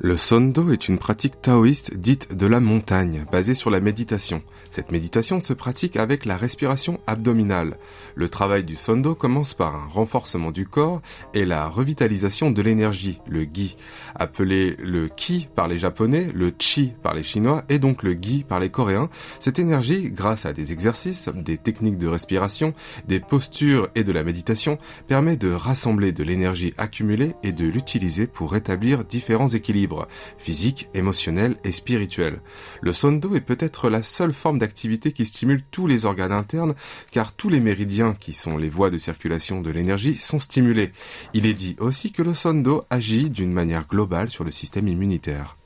[0.02, 4.42] Le sondo est une pratique taoïste dite de la montagne, basée sur la méditation.
[4.70, 7.78] Cette méditation se pratique avec la respiration abdominale.
[8.16, 11.02] Le travail du sondo commence par un renforcement du corps
[11.34, 13.78] et la revitalisation de l'énergie, le gi,
[14.16, 18.44] appelé le ki par les japonais, le chi par les chinois et donc le gi
[18.44, 19.10] par les coréens.
[19.40, 22.74] Cette énergie, grâce à des exercices, des techniques de respiration,
[23.08, 24.78] des postures et de la méditation,
[25.08, 31.56] permet de rassembler de l'énergie accumulée et de l'utiliser pour rétablir différents équilibres physique, émotionnel
[31.64, 32.42] et spirituel.
[32.82, 36.76] Le sondo est peut-être la seule forme d'activité qui stimule tous les organes internes,
[37.12, 40.92] car tous les méridiens qui sont les voies de circulation de l'énergie sont stimulés.
[41.34, 45.58] Il est dit aussi que le sondo agit d'une manière globale sur le système immunitaire.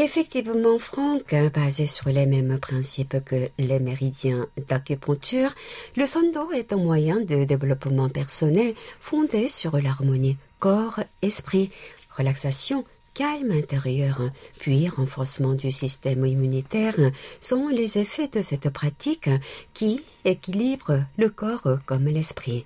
[0.00, 5.52] Effectivement, Franck, basé sur les mêmes principes que les méridiens d'acupuncture,
[5.96, 11.70] le sondo est un moyen de développement personnel fondé sur l'harmonie corps-esprit,
[12.16, 12.84] relaxation,
[13.18, 16.94] calme intérieur, puis renforcement du système immunitaire
[17.40, 19.28] sont les effets de cette pratique
[19.74, 22.64] qui équilibre le corps comme l'esprit.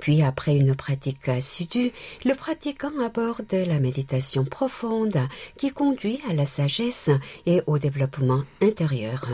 [0.00, 1.92] Puis après une pratique assidue,
[2.24, 5.18] le pratiquant aborde la méditation profonde
[5.56, 7.10] qui conduit à la sagesse
[7.46, 9.26] et au développement intérieur.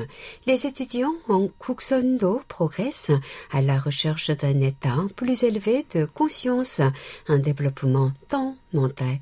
[0.47, 3.13] Les étudiants en Kuxondo progressent
[3.53, 6.81] à la recherche d'un état plus élevé de conscience,
[7.29, 9.19] un développement tant mental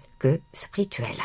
[0.53, 1.17] spirituel.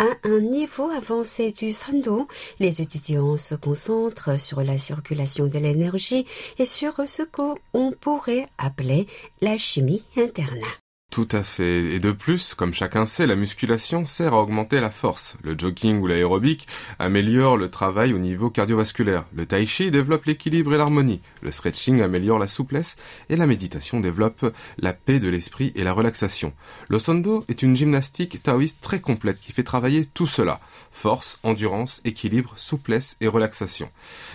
[0.00, 2.26] À un niveau avancé du sando,
[2.58, 6.24] les étudiants se concentrent sur la circulation de l'énergie
[6.58, 9.06] et sur ce qu'on pourrait appeler
[9.42, 10.64] la chimie interne.
[11.10, 11.92] Tout à fait.
[11.92, 15.36] Et de plus, comme chacun sait, la musculation sert à augmenter la force.
[15.42, 16.68] Le jogging ou l'aérobic
[17.00, 19.24] améliore le travail au niveau cardiovasculaire.
[19.34, 21.20] Le tai chi développe l'équilibre et l'harmonie.
[21.42, 22.96] Le stretching améliore la souplesse
[23.28, 26.52] et la méditation développe la paix de l'esprit et la relaxation.
[26.88, 32.00] Le sondo est une gymnastique taoïste très complète qui fait travailler tout cela force, endurance,
[32.04, 33.88] équilibre, souplesse et relaxation.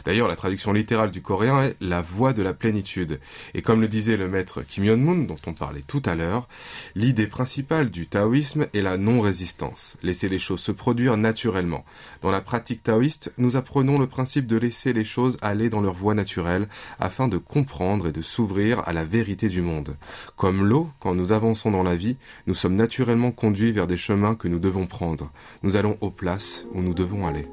[0.06, 3.20] D'ailleurs, la traduction littérale du coréen est la voie de la plénitude.
[3.54, 6.48] Et comme le disait le maître Kim Yon-moon, dont on parlait tout à l'heure,
[6.96, 11.86] l'idée principale du taoïsme est la non-résistance, laisser les choses se produire naturellement.
[12.22, 15.94] Dans la pratique taoïste, nous apprenons le principe de laisser les choses aller dans leur
[15.94, 16.68] voie naturelle
[17.00, 19.98] afin de comprendre et de s'ouvrir à la vérité du monde.
[20.36, 24.36] Comme l'eau, quand nous avançons dans la vie, nous sommes naturellement conduits vers des chemins
[24.36, 25.32] que nous devons prendre.
[25.64, 27.48] Nous allons aux places où nous devons aller.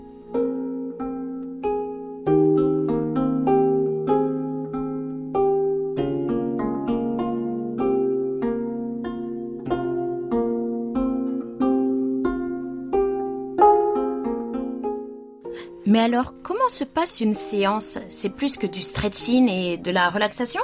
[16.02, 17.98] Alors, comment se passe une séance?
[18.08, 20.60] C'est plus que du stretching et de la relaxation?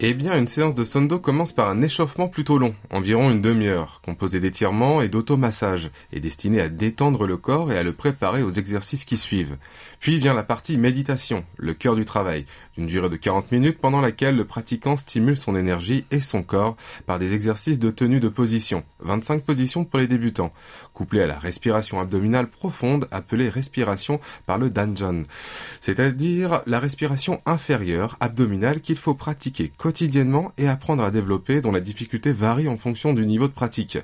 [0.00, 4.00] Eh bien, une séance de Sondo commence par un échauffement plutôt long, environ une demi-heure,
[4.04, 8.52] composé d'étirements et d'automassage, et destiné à détendre le corps et à le préparer aux
[8.52, 9.56] exercices qui suivent.
[9.98, 12.46] Puis vient la partie méditation, le cœur du travail,
[12.76, 16.76] d'une durée de 40 minutes pendant laquelle le pratiquant stimule son énergie et son corps
[17.06, 20.52] par des exercices de tenue de position, 25 positions pour les débutants,
[20.94, 25.24] couplés à la respiration abdominale profonde appelée respiration par le Danjan,
[25.80, 31.80] c'est-à-dire la respiration inférieure abdominale qu'il faut pratiquer quotidiennement et apprendre à développer dont la
[31.80, 33.96] difficulté varie en fonction du niveau de pratique.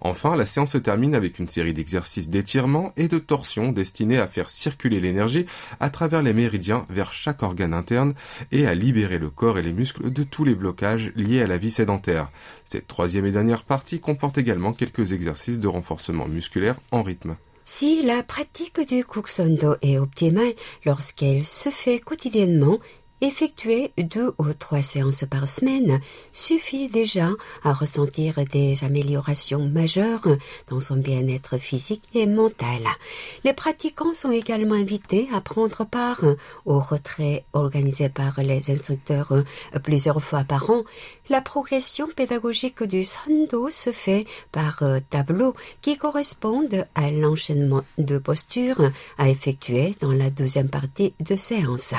[0.00, 4.26] Enfin, la séance se termine avec une série d'exercices d'étirement et de torsion destinés à
[4.26, 5.44] faire circuler l'énergie
[5.78, 8.14] à travers les méridiens vers chaque organe interne
[8.50, 11.58] et à libérer le corps et les muscles de tous les blocages liés à la
[11.58, 12.30] vie sédentaire.
[12.64, 17.36] Cette troisième et dernière partie comporte également quelques exercices de renforcement musculaire en rythme.
[17.66, 20.54] Si la pratique du Kuxondo est optimale
[20.86, 22.78] lorsqu'elle se fait quotidiennement,
[23.22, 26.00] Effectuer deux ou trois séances par semaine
[26.32, 27.30] suffit déjà
[27.64, 30.28] à ressentir des améliorations majeures
[30.68, 32.82] dans son bien-être physique et mental.
[33.42, 36.20] Les pratiquants sont également invités à prendre part
[36.66, 39.32] au retrait organisé par les instructeurs
[39.82, 40.84] plusieurs fois par an
[41.28, 48.18] la progression pédagogique du sando se fait par euh, tableaux qui correspondent à l'enchaînement de
[48.18, 51.94] postures à effectuer dans la deuxième partie de séance.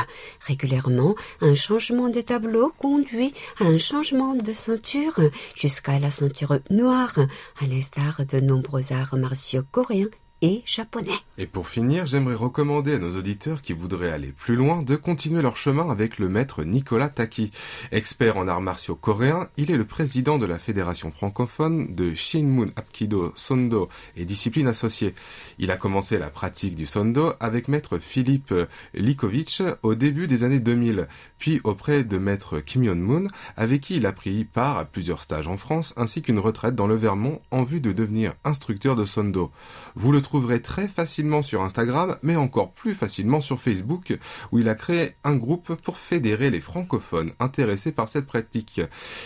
[0.46, 5.20] Régulièrement, un changement de tableau conduit à un changement de ceinture
[5.56, 7.18] jusqu'à la ceinture noire,
[7.62, 10.10] à l'instar de nombreux arts martiaux coréens
[10.42, 11.12] et japonais.
[11.38, 15.42] Et pour finir, j'aimerais recommander à nos auditeurs qui voudraient aller plus loin de continuer
[15.42, 17.52] leur chemin avec le maître Nicolas Taki.
[17.92, 22.72] Expert en arts martiaux coréens, il est le président de la fédération francophone de Shinmun
[22.76, 25.16] Apkido Sondo et discipline associée.
[25.58, 28.54] Il a commencé la pratique du Sondo avec maître Philippe
[28.94, 31.08] Likovic au début des années 2000,
[31.40, 35.48] puis auprès de maître Kim Yon-moon, avec qui il a pris part à plusieurs stages
[35.48, 39.52] en France ainsi qu'une retraite dans le Vermont en vue de devenir instructeur de Sondo.
[39.96, 44.18] Vous le trouverez très facilement sur Instagram, mais encore plus facilement sur Facebook,
[44.52, 48.82] où il a créé un groupe pour fédérer les francophones intéressés par cette pratique.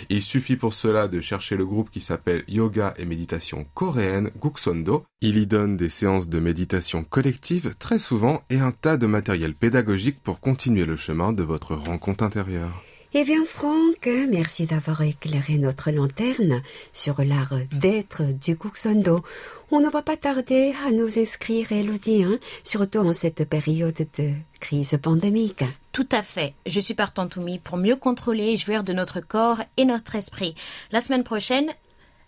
[0.10, 5.04] Il suffit pour cela de chercher le groupe qui s'appelle Yoga et méditation coréenne Guksondo.
[5.22, 9.56] Il y donne des séances de méditation collective très souvent et un tas de matériel
[9.56, 12.91] pédagogique pour continuer le chemin de votre rencontre intérieure.
[13.14, 16.62] Eh bien, Franck, merci d'avoir éclairé notre lanterne
[16.94, 19.22] sur l'art d'être du Kuxondo.
[19.70, 24.32] On ne va pas tarder à nous inscrire, Elodie, hein, surtout en cette période de
[24.62, 25.66] crise pandémique.
[25.92, 26.54] Tout à fait.
[26.66, 30.56] Je suis partant, Toumi, pour mieux contrôler et jouir de notre corps et notre esprit.
[30.94, 31.70] La semaine prochaine,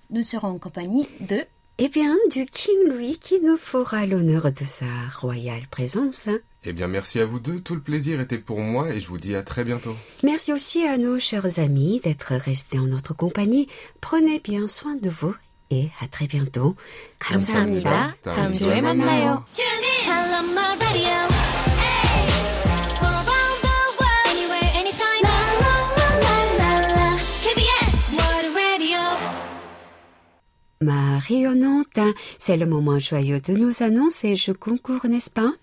[0.09, 1.45] nous serons en compagnie de...
[1.77, 4.85] Eh bien, du King Louis qui nous fera l'honneur de sa
[5.17, 6.27] royale présence.
[6.62, 6.62] Hein.
[6.64, 7.60] Eh bien, merci à vous deux.
[7.60, 9.94] Tout le plaisir était pour moi et je vous dis à très bientôt.
[10.22, 13.68] Merci aussi à nos chers amis d'être restés en notre compagnie.
[14.00, 15.34] Prenez bien soin de vous
[15.70, 16.76] et à très bientôt.
[17.18, 18.16] 감사합니다.
[18.22, 19.44] 다음 주에 만나요.
[30.83, 31.97] Ma rayonnante,
[32.37, 35.53] c'est le moment joyeux de nos annonces et je concours, n'est-ce pas?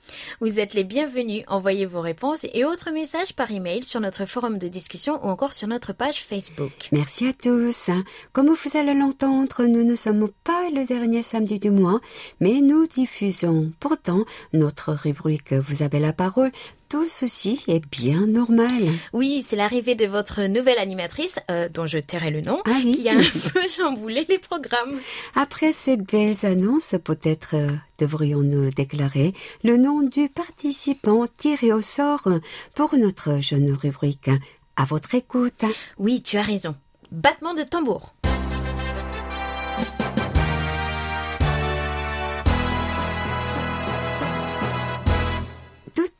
[0.40, 1.42] Vous êtes les bienvenus.
[1.46, 5.52] Envoyez vos réponses et autres messages par email sur notre forum de discussion ou encore
[5.52, 6.88] sur notre page Facebook.
[6.92, 7.90] Merci à tous.
[8.32, 12.00] Comme vous allez l'entendre, nous ne sommes pas le dernier samedi du mois,
[12.40, 16.50] mais nous diffusons pourtant notre rubrique Vous avez la parole
[16.90, 18.82] tout ceci est bien normal.
[19.12, 23.08] Oui, c'est l'arrivée de votre nouvelle animatrice, euh, dont je tairai le nom, ah qui
[23.08, 23.22] a un
[23.52, 24.98] peu chamboulé les programmes.
[25.36, 32.28] Après ces belles annonces, peut-être euh, devrions-nous déclarer le nom du participant tiré au sort
[32.74, 34.30] pour notre jeune rubrique.
[34.74, 35.64] À votre écoute.
[35.96, 36.74] Oui, tu as raison.
[37.12, 38.14] Battement de tambour.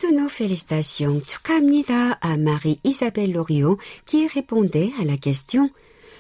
[0.10, 3.78] Toutes nos félicitations 축하합니다 à Marie-Isabelle Loriot
[4.08, 5.70] qui répondait à la question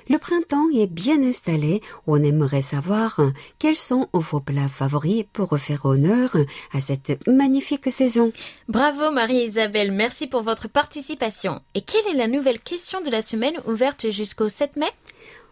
[0.07, 1.81] le printemps est bien installé.
[2.05, 3.19] On aimerait savoir
[3.57, 6.37] quels sont vos plats favoris pour faire honneur
[6.71, 8.31] à cette magnifique saison.
[8.69, 11.59] Bravo Marie-Isabelle, merci pour votre participation.
[11.73, 14.91] Et quelle est la nouvelle question de la semaine ouverte jusqu'au 7 mai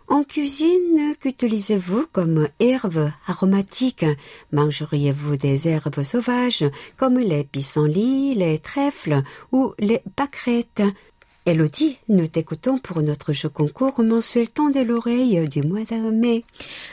[0.08, 4.06] En cuisine, qu'utilisez-vous comme herbes aromatiques
[4.52, 6.64] Mangeriez-vous des herbes sauvages
[6.96, 10.82] comme les pissenlits, les trèfles ou les pâquerettes?
[11.48, 16.44] Elodie, nous t'écoutons pour notre jeu concours mensuel de l'oreille du mois de mai.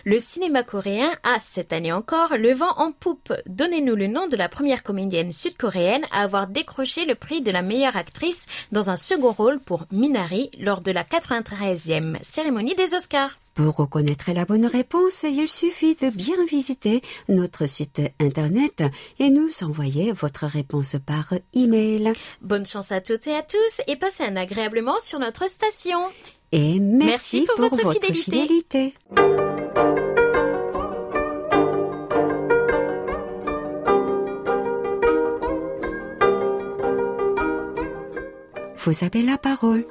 [0.06, 3.34] Le cinéma coréen a, cette année encore, le vent en poupe.
[3.48, 7.64] Donnez-nous le nom de la première comédienne sud-coréenne à avoir décroché le prix de la
[7.64, 13.38] meilleure actrice dans un second rôle pour Minari lors de la 93e cérémonie des Oscars.
[13.56, 18.84] Pour reconnaître la bonne réponse, il suffit de bien visiter notre site internet
[19.18, 22.12] et nous envoyer votre réponse par email.
[22.42, 26.00] Bonne chance à toutes et à tous et passez un agréablement sur notre station.
[26.52, 28.94] Et merci, pour, votre, fidélité.
[38.84, 39.86] Vous avez la parole.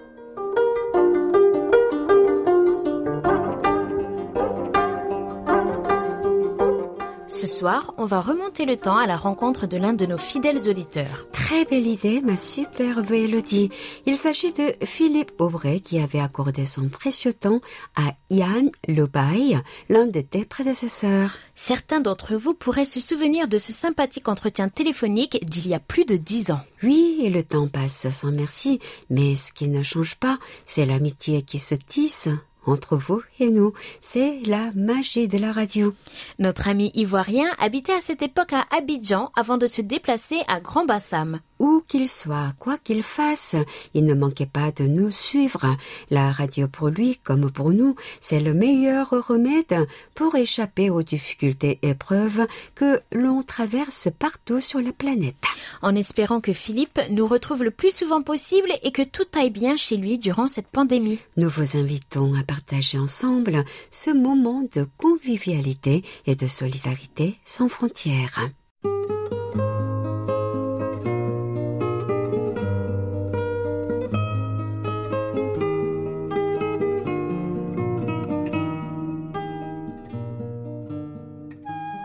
[7.44, 10.66] Ce soir, on va remonter le temps à la rencontre de l'un de nos fidèles
[10.70, 11.26] auditeurs.
[11.30, 13.68] Très belle idée, ma superbe Elodie.
[14.06, 17.60] Il s'agit de Philippe Aubray qui avait accordé son précieux temps
[17.96, 21.36] à Yann Lobaï, l'un de tes prédécesseurs.
[21.54, 26.06] Certains d'entre vous pourraient se souvenir de ce sympathique entretien téléphonique d'il y a plus
[26.06, 26.62] de dix ans.
[26.82, 28.80] Oui, le temps passe sans merci,
[29.10, 32.30] mais ce qui ne change pas, c'est l'amitié qui se tisse
[32.66, 33.72] entre vous et nous.
[34.00, 35.94] C'est la magie de la radio.
[36.38, 40.84] Notre ami ivoirien habitait à cette époque à Abidjan avant de se déplacer à Grand
[40.84, 41.40] Bassam.
[41.58, 43.56] Où qu'il soit, quoi qu'il fasse,
[43.94, 45.76] il ne manquait pas de nous suivre.
[46.10, 51.78] La radio pour lui, comme pour nous, c'est le meilleur remède pour échapper aux difficultés
[51.82, 55.36] épreuves que l'on traverse partout sur la planète.
[55.82, 59.76] En espérant que Philippe nous retrouve le plus souvent possible et que tout aille bien
[59.76, 61.18] chez lui durant cette pandémie.
[61.36, 68.50] Nous vous invitons à partager ensemble ce moment de convivialité et de solidarité sans frontières.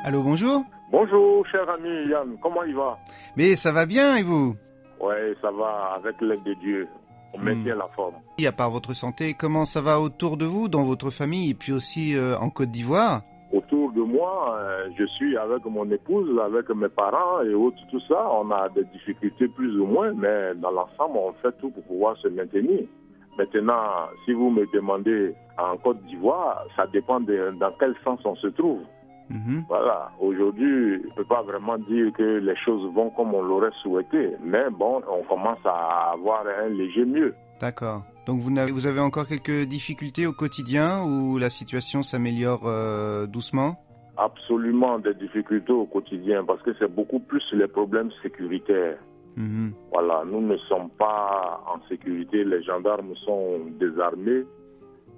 [0.09, 0.63] Allô, bonjour.
[0.91, 2.97] Bonjour, cher ami Yann, comment il va?
[3.37, 4.55] Mais ça va bien et vous?
[4.99, 6.87] Ouais, ça va, avec l'aide de Dieu.
[7.35, 8.15] On maintient la forme.
[8.39, 11.53] Et à part votre santé, comment ça va autour de vous, dans votre famille et
[11.53, 13.21] puis aussi euh, en Côte d'Ivoire?
[13.53, 18.01] Autour de moi, euh, je suis avec mon épouse, avec mes parents et autres, tout
[18.07, 18.31] ça.
[18.31, 22.17] On a des difficultés plus ou moins, mais dans l'ensemble, on fait tout pour pouvoir
[22.17, 22.81] se maintenir.
[23.37, 28.35] Maintenant, si vous me demandez en Côte d'Ivoire, ça dépend de dans quel sens on
[28.37, 28.81] se trouve.
[29.29, 29.65] Mhm.
[29.67, 33.71] Voilà, aujourd'hui, je ne peux pas vraiment dire que les choses vont comme on l'aurait
[33.81, 37.35] souhaité, mais bon, on commence à avoir un léger mieux.
[37.61, 38.03] D'accord.
[38.25, 43.27] Donc vous avez, vous avez encore quelques difficultés au quotidien ou la situation s'améliore euh,
[43.27, 43.75] doucement?
[44.17, 48.97] Absolument des difficultés au quotidien parce que c'est beaucoup plus les problèmes sécuritaires.
[49.35, 49.73] Mhm.
[49.91, 54.43] Voilà, nous ne sommes pas en sécurité, les gendarmes sont désarmés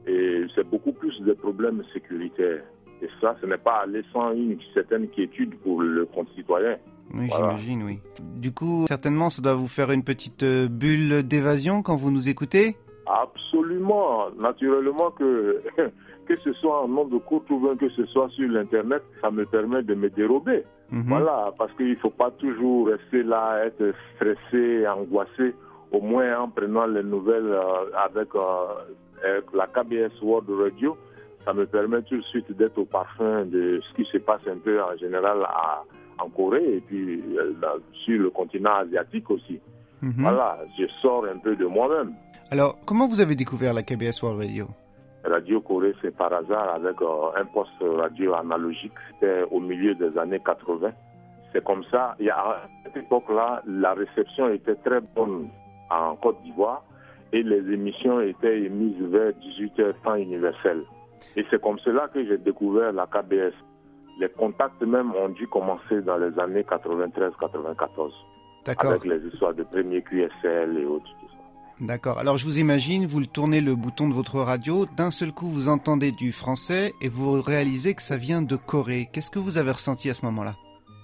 [0.07, 2.63] et c'est beaucoup plus des problèmes sécuritaires.
[3.01, 6.77] Et ça, ce n'est pas aller sans une certaine quiétude pour le concitoyen.
[7.13, 7.49] Oui, Voilà.
[7.57, 7.99] j'imagine, oui.
[8.37, 12.29] Du coup, certainement, ça doit vous faire une petite euh, bulle d'évasion quand vous nous
[12.29, 12.77] écoutez?
[13.07, 15.61] Absolument, naturellement que
[16.27, 19.31] que ce soit en nom de courte ou bien que ce soit sur l'internet, ça
[19.31, 20.63] me permet de me dérober.
[20.91, 21.03] Mhm.
[21.07, 25.53] Voilà, parce qu'il ne faut pas toujours rester là, être stressé, angoissé.
[25.91, 28.39] Au moins en prenant les nouvelles euh, avec, euh,
[29.23, 30.95] avec la KBS World Radio,
[31.45, 34.57] ça me permet tout de suite d'être au parfum de ce qui se passe un
[34.57, 35.83] peu en général à-
[36.19, 37.73] en Corée et puis euh, là,
[38.05, 39.59] sur le continent asiatique aussi.
[40.01, 40.13] Mhm.
[40.19, 42.13] Voilà, je sors un peu de moi-même.
[42.51, 44.67] Alors, comment vous avez découvert la KBS World Radio?
[45.23, 48.93] Radio Corée, c'est par hasard avec euh, un poste radio analogique.
[49.13, 50.91] C'était au milieu des années 80.
[51.53, 52.15] C'est comme ça.
[52.19, 55.49] A, à cette époque-là, la réception était très bonne
[55.89, 56.83] en Côte d'Ivoire
[57.33, 60.81] et les émissions étaient émises vers 18h temps universel.
[61.35, 63.53] Et c'est comme cela que j'ai découvert la KBS.
[64.19, 68.11] Les contacts même ont dû commencer dans les années 93-94
[68.65, 68.91] D'accord.
[68.91, 71.09] avec les histoires de premier QSL et autres.
[71.79, 72.19] D'accord.
[72.19, 75.47] Alors, je vous imagine, vous le tournez le bouton de votre radio, d'un seul coup,
[75.47, 79.09] vous entendez du français et vous réalisez que ça vient de Corée.
[79.11, 80.53] Qu'est-ce que vous avez ressenti à ce moment-là?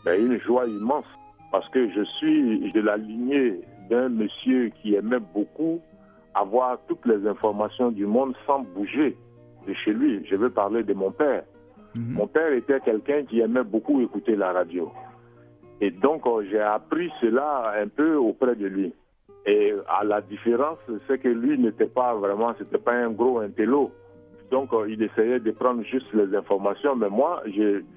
[0.05, 1.05] Ben, une joie immense
[1.51, 3.59] parce que je suis de la lignée
[3.89, 5.81] d'un monsieur qui aimait beaucoup
[6.35, 9.17] avoir toutes les informations du monde sans bouger
[9.67, 10.25] de chez lui.
[10.29, 11.43] Je veux parler de mon père.
[11.95, 12.13] Mhm.
[12.13, 14.91] Mon père était quelqu'un qui aimait beaucoup écouter la radio.
[15.81, 18.93] Et donc, euh, j'ai appris cela un peu auprès de lui.
[19.45, 23.91] Et à la différence, c'est que lui n'était pas vraiment, c'était pas un gros intello.
[24.51, 27.43] Donc, euh, il essayait de prendre juste les informations, mais moi,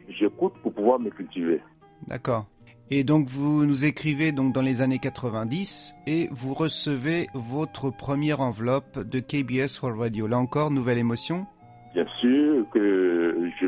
[0.09, 1.61] j'écoute pour pouvoir me cultiver.
[2.07, 2.47] D'accord.
[2.93, 8.41] Et donc vous nous écrivez donc dans les années 90 et vous recevez votre première
[8.41, 10.27] enveloppe de KBS World Radio.
[10.27, 11.47] Là encore, nouvelle émotion?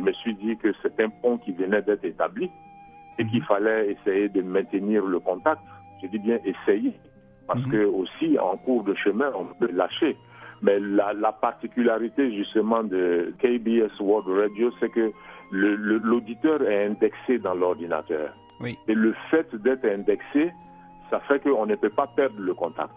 [0.02, 2.50] Me suis dit que c'est un pont qui venait d'être établi
[3.18, 5.60] et qu'il fallait essayer de maintenir le contact.
[6.02, 6.94] Je dis bien essayer,
[7.46, 10.16] parce que aussi en cours de chemin, on peut lâcher.
[10.62, 15.12] Mais la, la particularité justement de KBS World Radio, c'est que
[15.50, 18.32] l'auditeur est indexé dans l'ordinateur.
[18.60, 18.78] Oui.
[18.88, 20.52] Et le fait d'être indexé,
[21.10, 22.94] ça fait qu'on ne peut pas perdre le contact.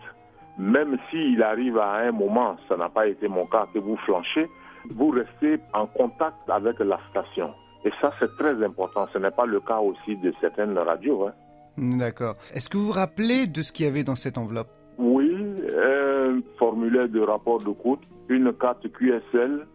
[0.58, 4.48] Même s'il arrive à un moment, ça n'a pas été mon cas, que vous flanchez,
[4.94, 7.54] vous restez en contact avec la station.
[7.86, 9.08] Et ça, c'est très important.
[9.14, 11.28] Ce n'est pas le cas aussi de certaines radios.
[11.28, 11.34] Hein.
[11.78, 12.36] D'accord.
[12.54, 14.70] Est-ce que vous vous rappelez de ce qu'il y avait dans cette enveloppe?
[14.98, 15.30] Oui,
[15.78, 17.98] un formulaire de rapport de coût,
[18.30, 19.68] une carte QSL,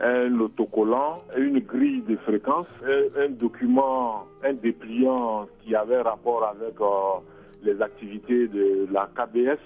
[0.00, 6.80] un autocollant, une grille de fréquence, un, un document, un dépliant qui avait rapport avec
[6.80, 7.20] euh,
[7.62, 9.58] les activités de la KBS,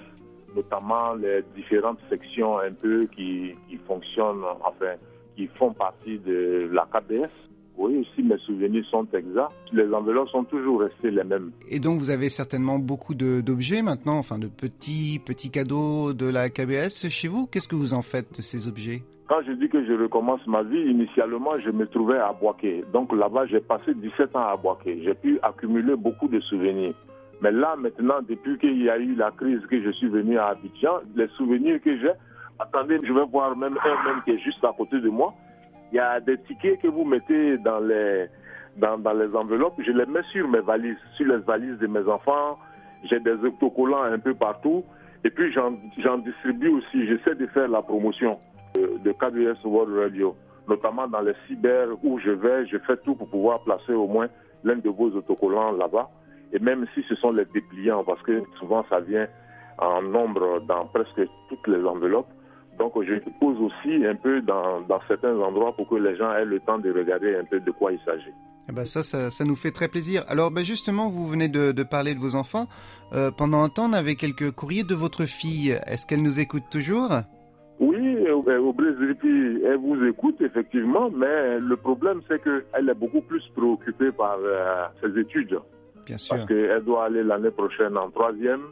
[0.55, 4.95] notamment les différentes sections un peu qui, qui fonctionnent, enfin,
[5.37, 7.31] qui font partie de la KBS.
[7.77, 11.51] Oui, si mes souvenirs sont exacts, les enveloppes sont toujours restées les mêmes.
[11.69, 16.51] Et donc vous avez certainement beaucoup d'objets maintenant, enfin de petits petits cadeaux de la
[16.51, 17.47] KBS chez vous.
[17.47, 19.03] Qu'est-ce que vous en faites de ces objets?
[19.27, 22.85] Quand je dis que je recommence ma vie, initialement, je me trouvais à Boaké.
[22.93, 25.01] Donc là-bas, j'ai passé 17 ans à Boaké.
[25.03, 26.95] J'ai pu accumuler beaucoup de souvenirs.
[27.41, 30.49] Mais là, maintenant, depuis qu'il y a eu la crise que je suis venu à
[30.49, 32.13] Abidjan, les souvenirs que j'ai,
[32.59, 35.35] attendez, je vais voir même un même qui est juste à côté de moi.
[35.93, 38.27] Il y a des tickets que vous mettez dans les,
[38.77, 39.75] dans, les enveloppes.
[39.79, 42.59] Je les mets sur mes valises, sur les valises de mes enfants.
[43.05, 44.85] J'ai des autocollants un peu partout.
[45.25, 47.07] Et puis, j'en distribue aussi.
[47.07, 48.39] J'essaie de faire la promotion
[48.75, 50.35] de, de KBS World Radio,
[50.69, 52.67] notamment dans les cyber où je vais.
[52.67, 54.29] Je fais tout pour pouvoir placer au moins
[54.65, 56.09] l'un de vos autocollants là-bas.
[56.55, 59.27] Et même si ce sont les dépliants, parce que souvent ça vient
[59.79, 62.31] en nombre dans presque toutes les enveloppes.
[62.79, 66.45] Donc je pose aussi un peu dans, dans certains endroits pour que les gens aient
[66.45, 68.33] le temps de regarder un peu de quoi il s'agit.
[68.69, 70.25] Eh ben ça, ça, ça nous fait très plaisir.
[70.29, 72.67] Alors ben justement, vous venez de, de parler de vos enfants.
[73.13, 75.77] Euh, pendant un temps, on avait quelques courriers de votre fille.
[75.87, 77.11] Est-ce qu'elle nous écoute toujours?
[77.81, 82.95] Oui, euh, au Brésil, puis elle vous écoute effectivement, mais le problème c'est qu'elle est
[82.95, 85.59] beaucoup plus préoccupée par euh, ses études.
[86.07, 86.37] Bien sûr.
[86.37, 88.63] Parce qu'elle doit aller l'année prochaine en troisième.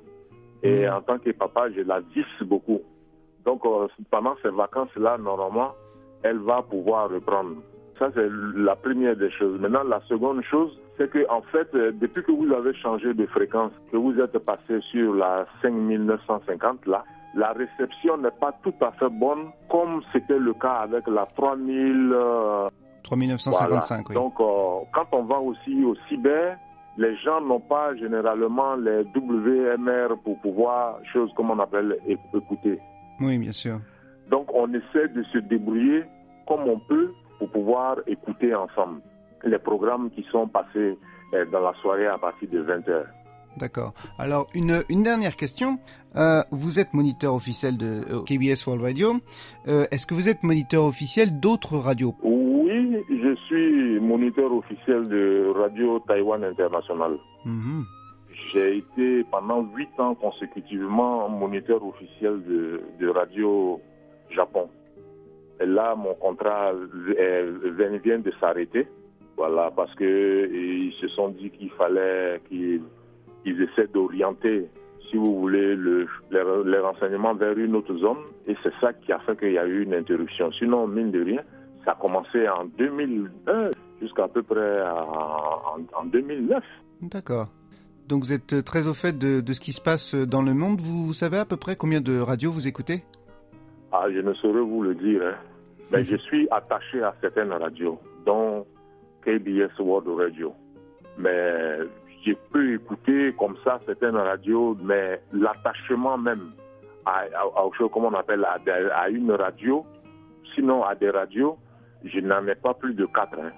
[0.62, 0.92] Et Mhm.
[0.94, 2.80] en tant que papa, je la visse beaucoup.
[3.44, 5.72] Donc, euh, pendant ces vacances-là, normalement,
[6.22, 7.56] elle va pouvoir reprendre.
[7.98, 9.58] Ça, c'est la première des choses.
[9.60, 13.26] Maintenant, la seconde chose, c'est que, en fait, euh, depuis que vous avez changé de
[13.26, 17.04] fréquence, que vous êtes passé sur la 5950, là,
[17.34, 22.12] la réception n'est pas tout à fait bonne, comme c'était le cas avec la 3000.
[22.14, 22.68] euh,
[23.02, 24.14] 3955, oui.
[24.14, 26.56] donc, euh, quand on va aussi au cyber,
[26.98, 32.78] les gens n'ont pas généralement les WMR pour pouvoir, chose comme on appelle, écouter.
[33.20, 33.80] Oui, bien sûr.
[34.30, 36.04] Donc, on essaie de se débrouiller
[36.46, 39.00] comme on peut pour pouvoir écouter ensemble
[39.44, 40.96] les programmes qui sont passés
[41.34, 43.04] euh, dans la soirée à partir de 20h.
[43.58, 43.92] D'accord.
[44.18, 45.78] Alors, une, une dernière question.
[46.16, 49.16] Euh, vous êtes moniteur officiel de euh, KBS World Radio.
[49.68, 52.14] Euh, Est-ce que vous êtes moniteur officiel d'autres radios?
[52.22, 52.96] Oui,
[53.46, 57.12] suis moniteur officiel de Radio Taïwan International.
[57.44, 57.84] Mhm.
[58.52, 63.80] J'ai été pendant huit ans consécutivement moniteur officiel de, de Radio
[64.30, 64.68] Japon.
[65.60, 66.72] Et là, mon contrat
[67.16, 68.86] est- vient de s'arrêter.
[69.36, 72.82] Voilà, parce que ils se sont dit qu'il fallait qu'ils
[73.44, 74.66] ils essaient d'orienter,
[75.10, 78.18] si vous voulez, le, les, les renseignements vers une autre zone.
[78.46, 80.52] Et c'est ça qui a fait qu'il y a eu une interruption.
[80.52, 81.42] Sinon, mine de rien,
[81.84, 83.70] ça a commencé en 2001
[84.00, 86.62] jusqu'à peu près en, en 2009.
[87.02, 87.46] D'accord.
[88.08, 90.80] Donc vous êtes très au fait de, de ce qui se passe dans le monde.
[90.80, 93.02] Vous savez à peu près combien de radios vous écoutez?
[93.92, 95.34] Ah, je ne saurais vous le dire, hein.
[95.90, 98.66] mais je suis attaché à certaines radios, dont
[99.24, 100.52] KBS World Radio.
[101.18, 101.78] Mais
[102.24, 106.52] je peux écouter comme ça certaines radios, mais l'attachement même
[107.04, 109.84] à, à, à, au- comme on appelle, à une radio,
[110.54, 111.56] sinon à des radios,
[112.04, 113.38] je n'en ai pas plus de quatre.
[113.38, 113.52] hein.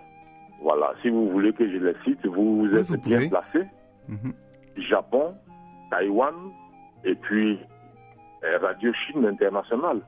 [0.63, 3.67] Voilà, si vous voulez que je les cite, vous, vous êtes vous bien placé.
[4.09, 4.33] Mhm.
[4.89, 5.35] Japon,
[5.91, 6.35] Taïwan,
[7.05, 7.59] et puis
[8.45, 10.01] euh, Radio Chine Internationale.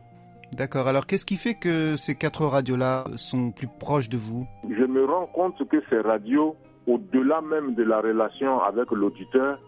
[0.52, 0.86] D'accord.
[0.88, 4.46] Alors qu'est-ce qui fait que ces quatre radios-là sont plus proches de vous?
[4.68, 6.56] Je me rends compte que ces radios,
[6.86, 9.58] au-delà même de la relation avec l'auditeur,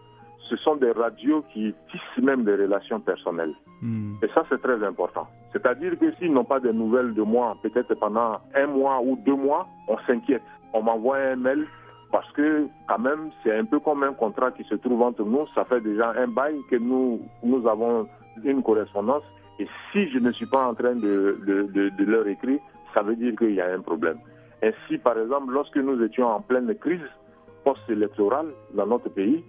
[0.49, 3.53] ce sont des radios qui tissent même des relations personnelles.
[3.81, 4.15] Hmm.
[4.21, 5.27] Et ça, c'est très important.
[5.53, 9.35] C'est-à-dire que s'ils n'ont pas de nouvelles de moi, peut-être pendant un mois ou deux
[9.35, 10.43] mois, on s'inquiète.
[10.73, 11.65] On m'envoie un mail
[12.11, 15.45] parce que quand même, c'est un peu comme un contrat qui se trouve entre nous.
[15.55, 18.07] Ça fait déjà un bail que nous, nous avons
[18.43, 19.23] une correspondance.
[19.59, 22.59] Et si je ne suis pas en train de, de, de, de leur écrire,
[22.93, 24.17] ça veut dire qu'il y a un problème.
[24.63, 26.99] Ainsi, par exemple, lorsque nous étions en pleine crise
[27.63, 29.43] post-électorale dans notre pays,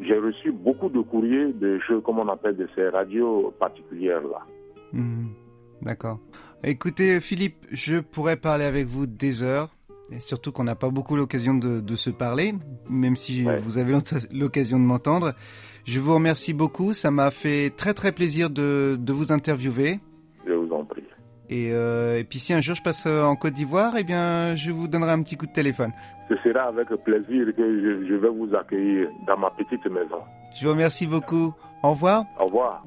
[0.00, 4.40] j'ai reçu beaucoup de courriers de jeux, comme on appelle, de ces radios particulières-là.
[4.92, 5.28] Hmm,
[5.80, 6.18] D'accord.
[6.64, 9.68] Écoutez, Philippe, je pourrais parler avec vous des heures.
[10.10, 12.52] Et surtout qu'on n'a pas beaucoup l'occasion de, de, se parler,
[12.90, 13.58] même si Ouais.
[13.58, 13.94] vous avez
[14.30, 15.32] l'occasion de m'entendre.
[15.84, 16.92] Je vous remercie beaucoup.
[16.92, 20.00] Ça m'a fait très très plaisir de, de vous interviewer.
[21.50, 24.56] Et, euh, et puis si un jour je passe euh, en Côte d'Ivoire, eh bien,
[24.56, 25.92] je vous donnerai un petit coup de téléphone.
[26.28, 30.22] Ce sera avec plaisir que je, je vais vous accueillir dans ma petite maison.
[30.54, 31.52] Je vous remercie beaucoup.
[31.82, 32.24] Au revoir.
[32.38, 32.84] Au revoir.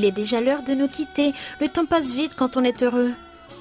[0.00, 1.32] Il est déjà l'heure de nous quitter.
[1.60, 3.10] Le temps passe vite quand on est heureux.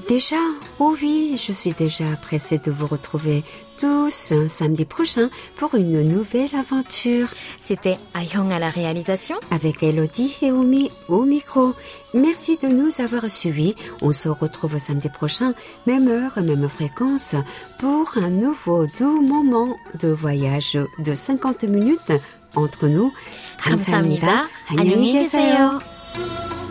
[0.09, 0.35] Déjà
[0.79, 3.43] Oh oui, je suis déjà pressée de vous retrouver
[3.79, 7.27] tous un samedi prochain pour une nouvelle aventure
[7.59, 9.35] C'était Ayong à la réalisation.
[9.51, 11.73] avec Elodie et Oumi au micro.
[12.13, 13.75] Merci de nous avoir suivis.
[14.01, 15.53] On se retrouve samedi prochain,
[15.87, 17.35] même heure, même fréquence,
[17.79, 22.11] pour un nouveau doux moment de voyage de 50 minutes
[22.55, 23.11] entre nous.
[23.63, 24.47] 감사합니다.
[24.69, 25.79] 안녕히 계세요.
[26.12, 26.69] Thank you.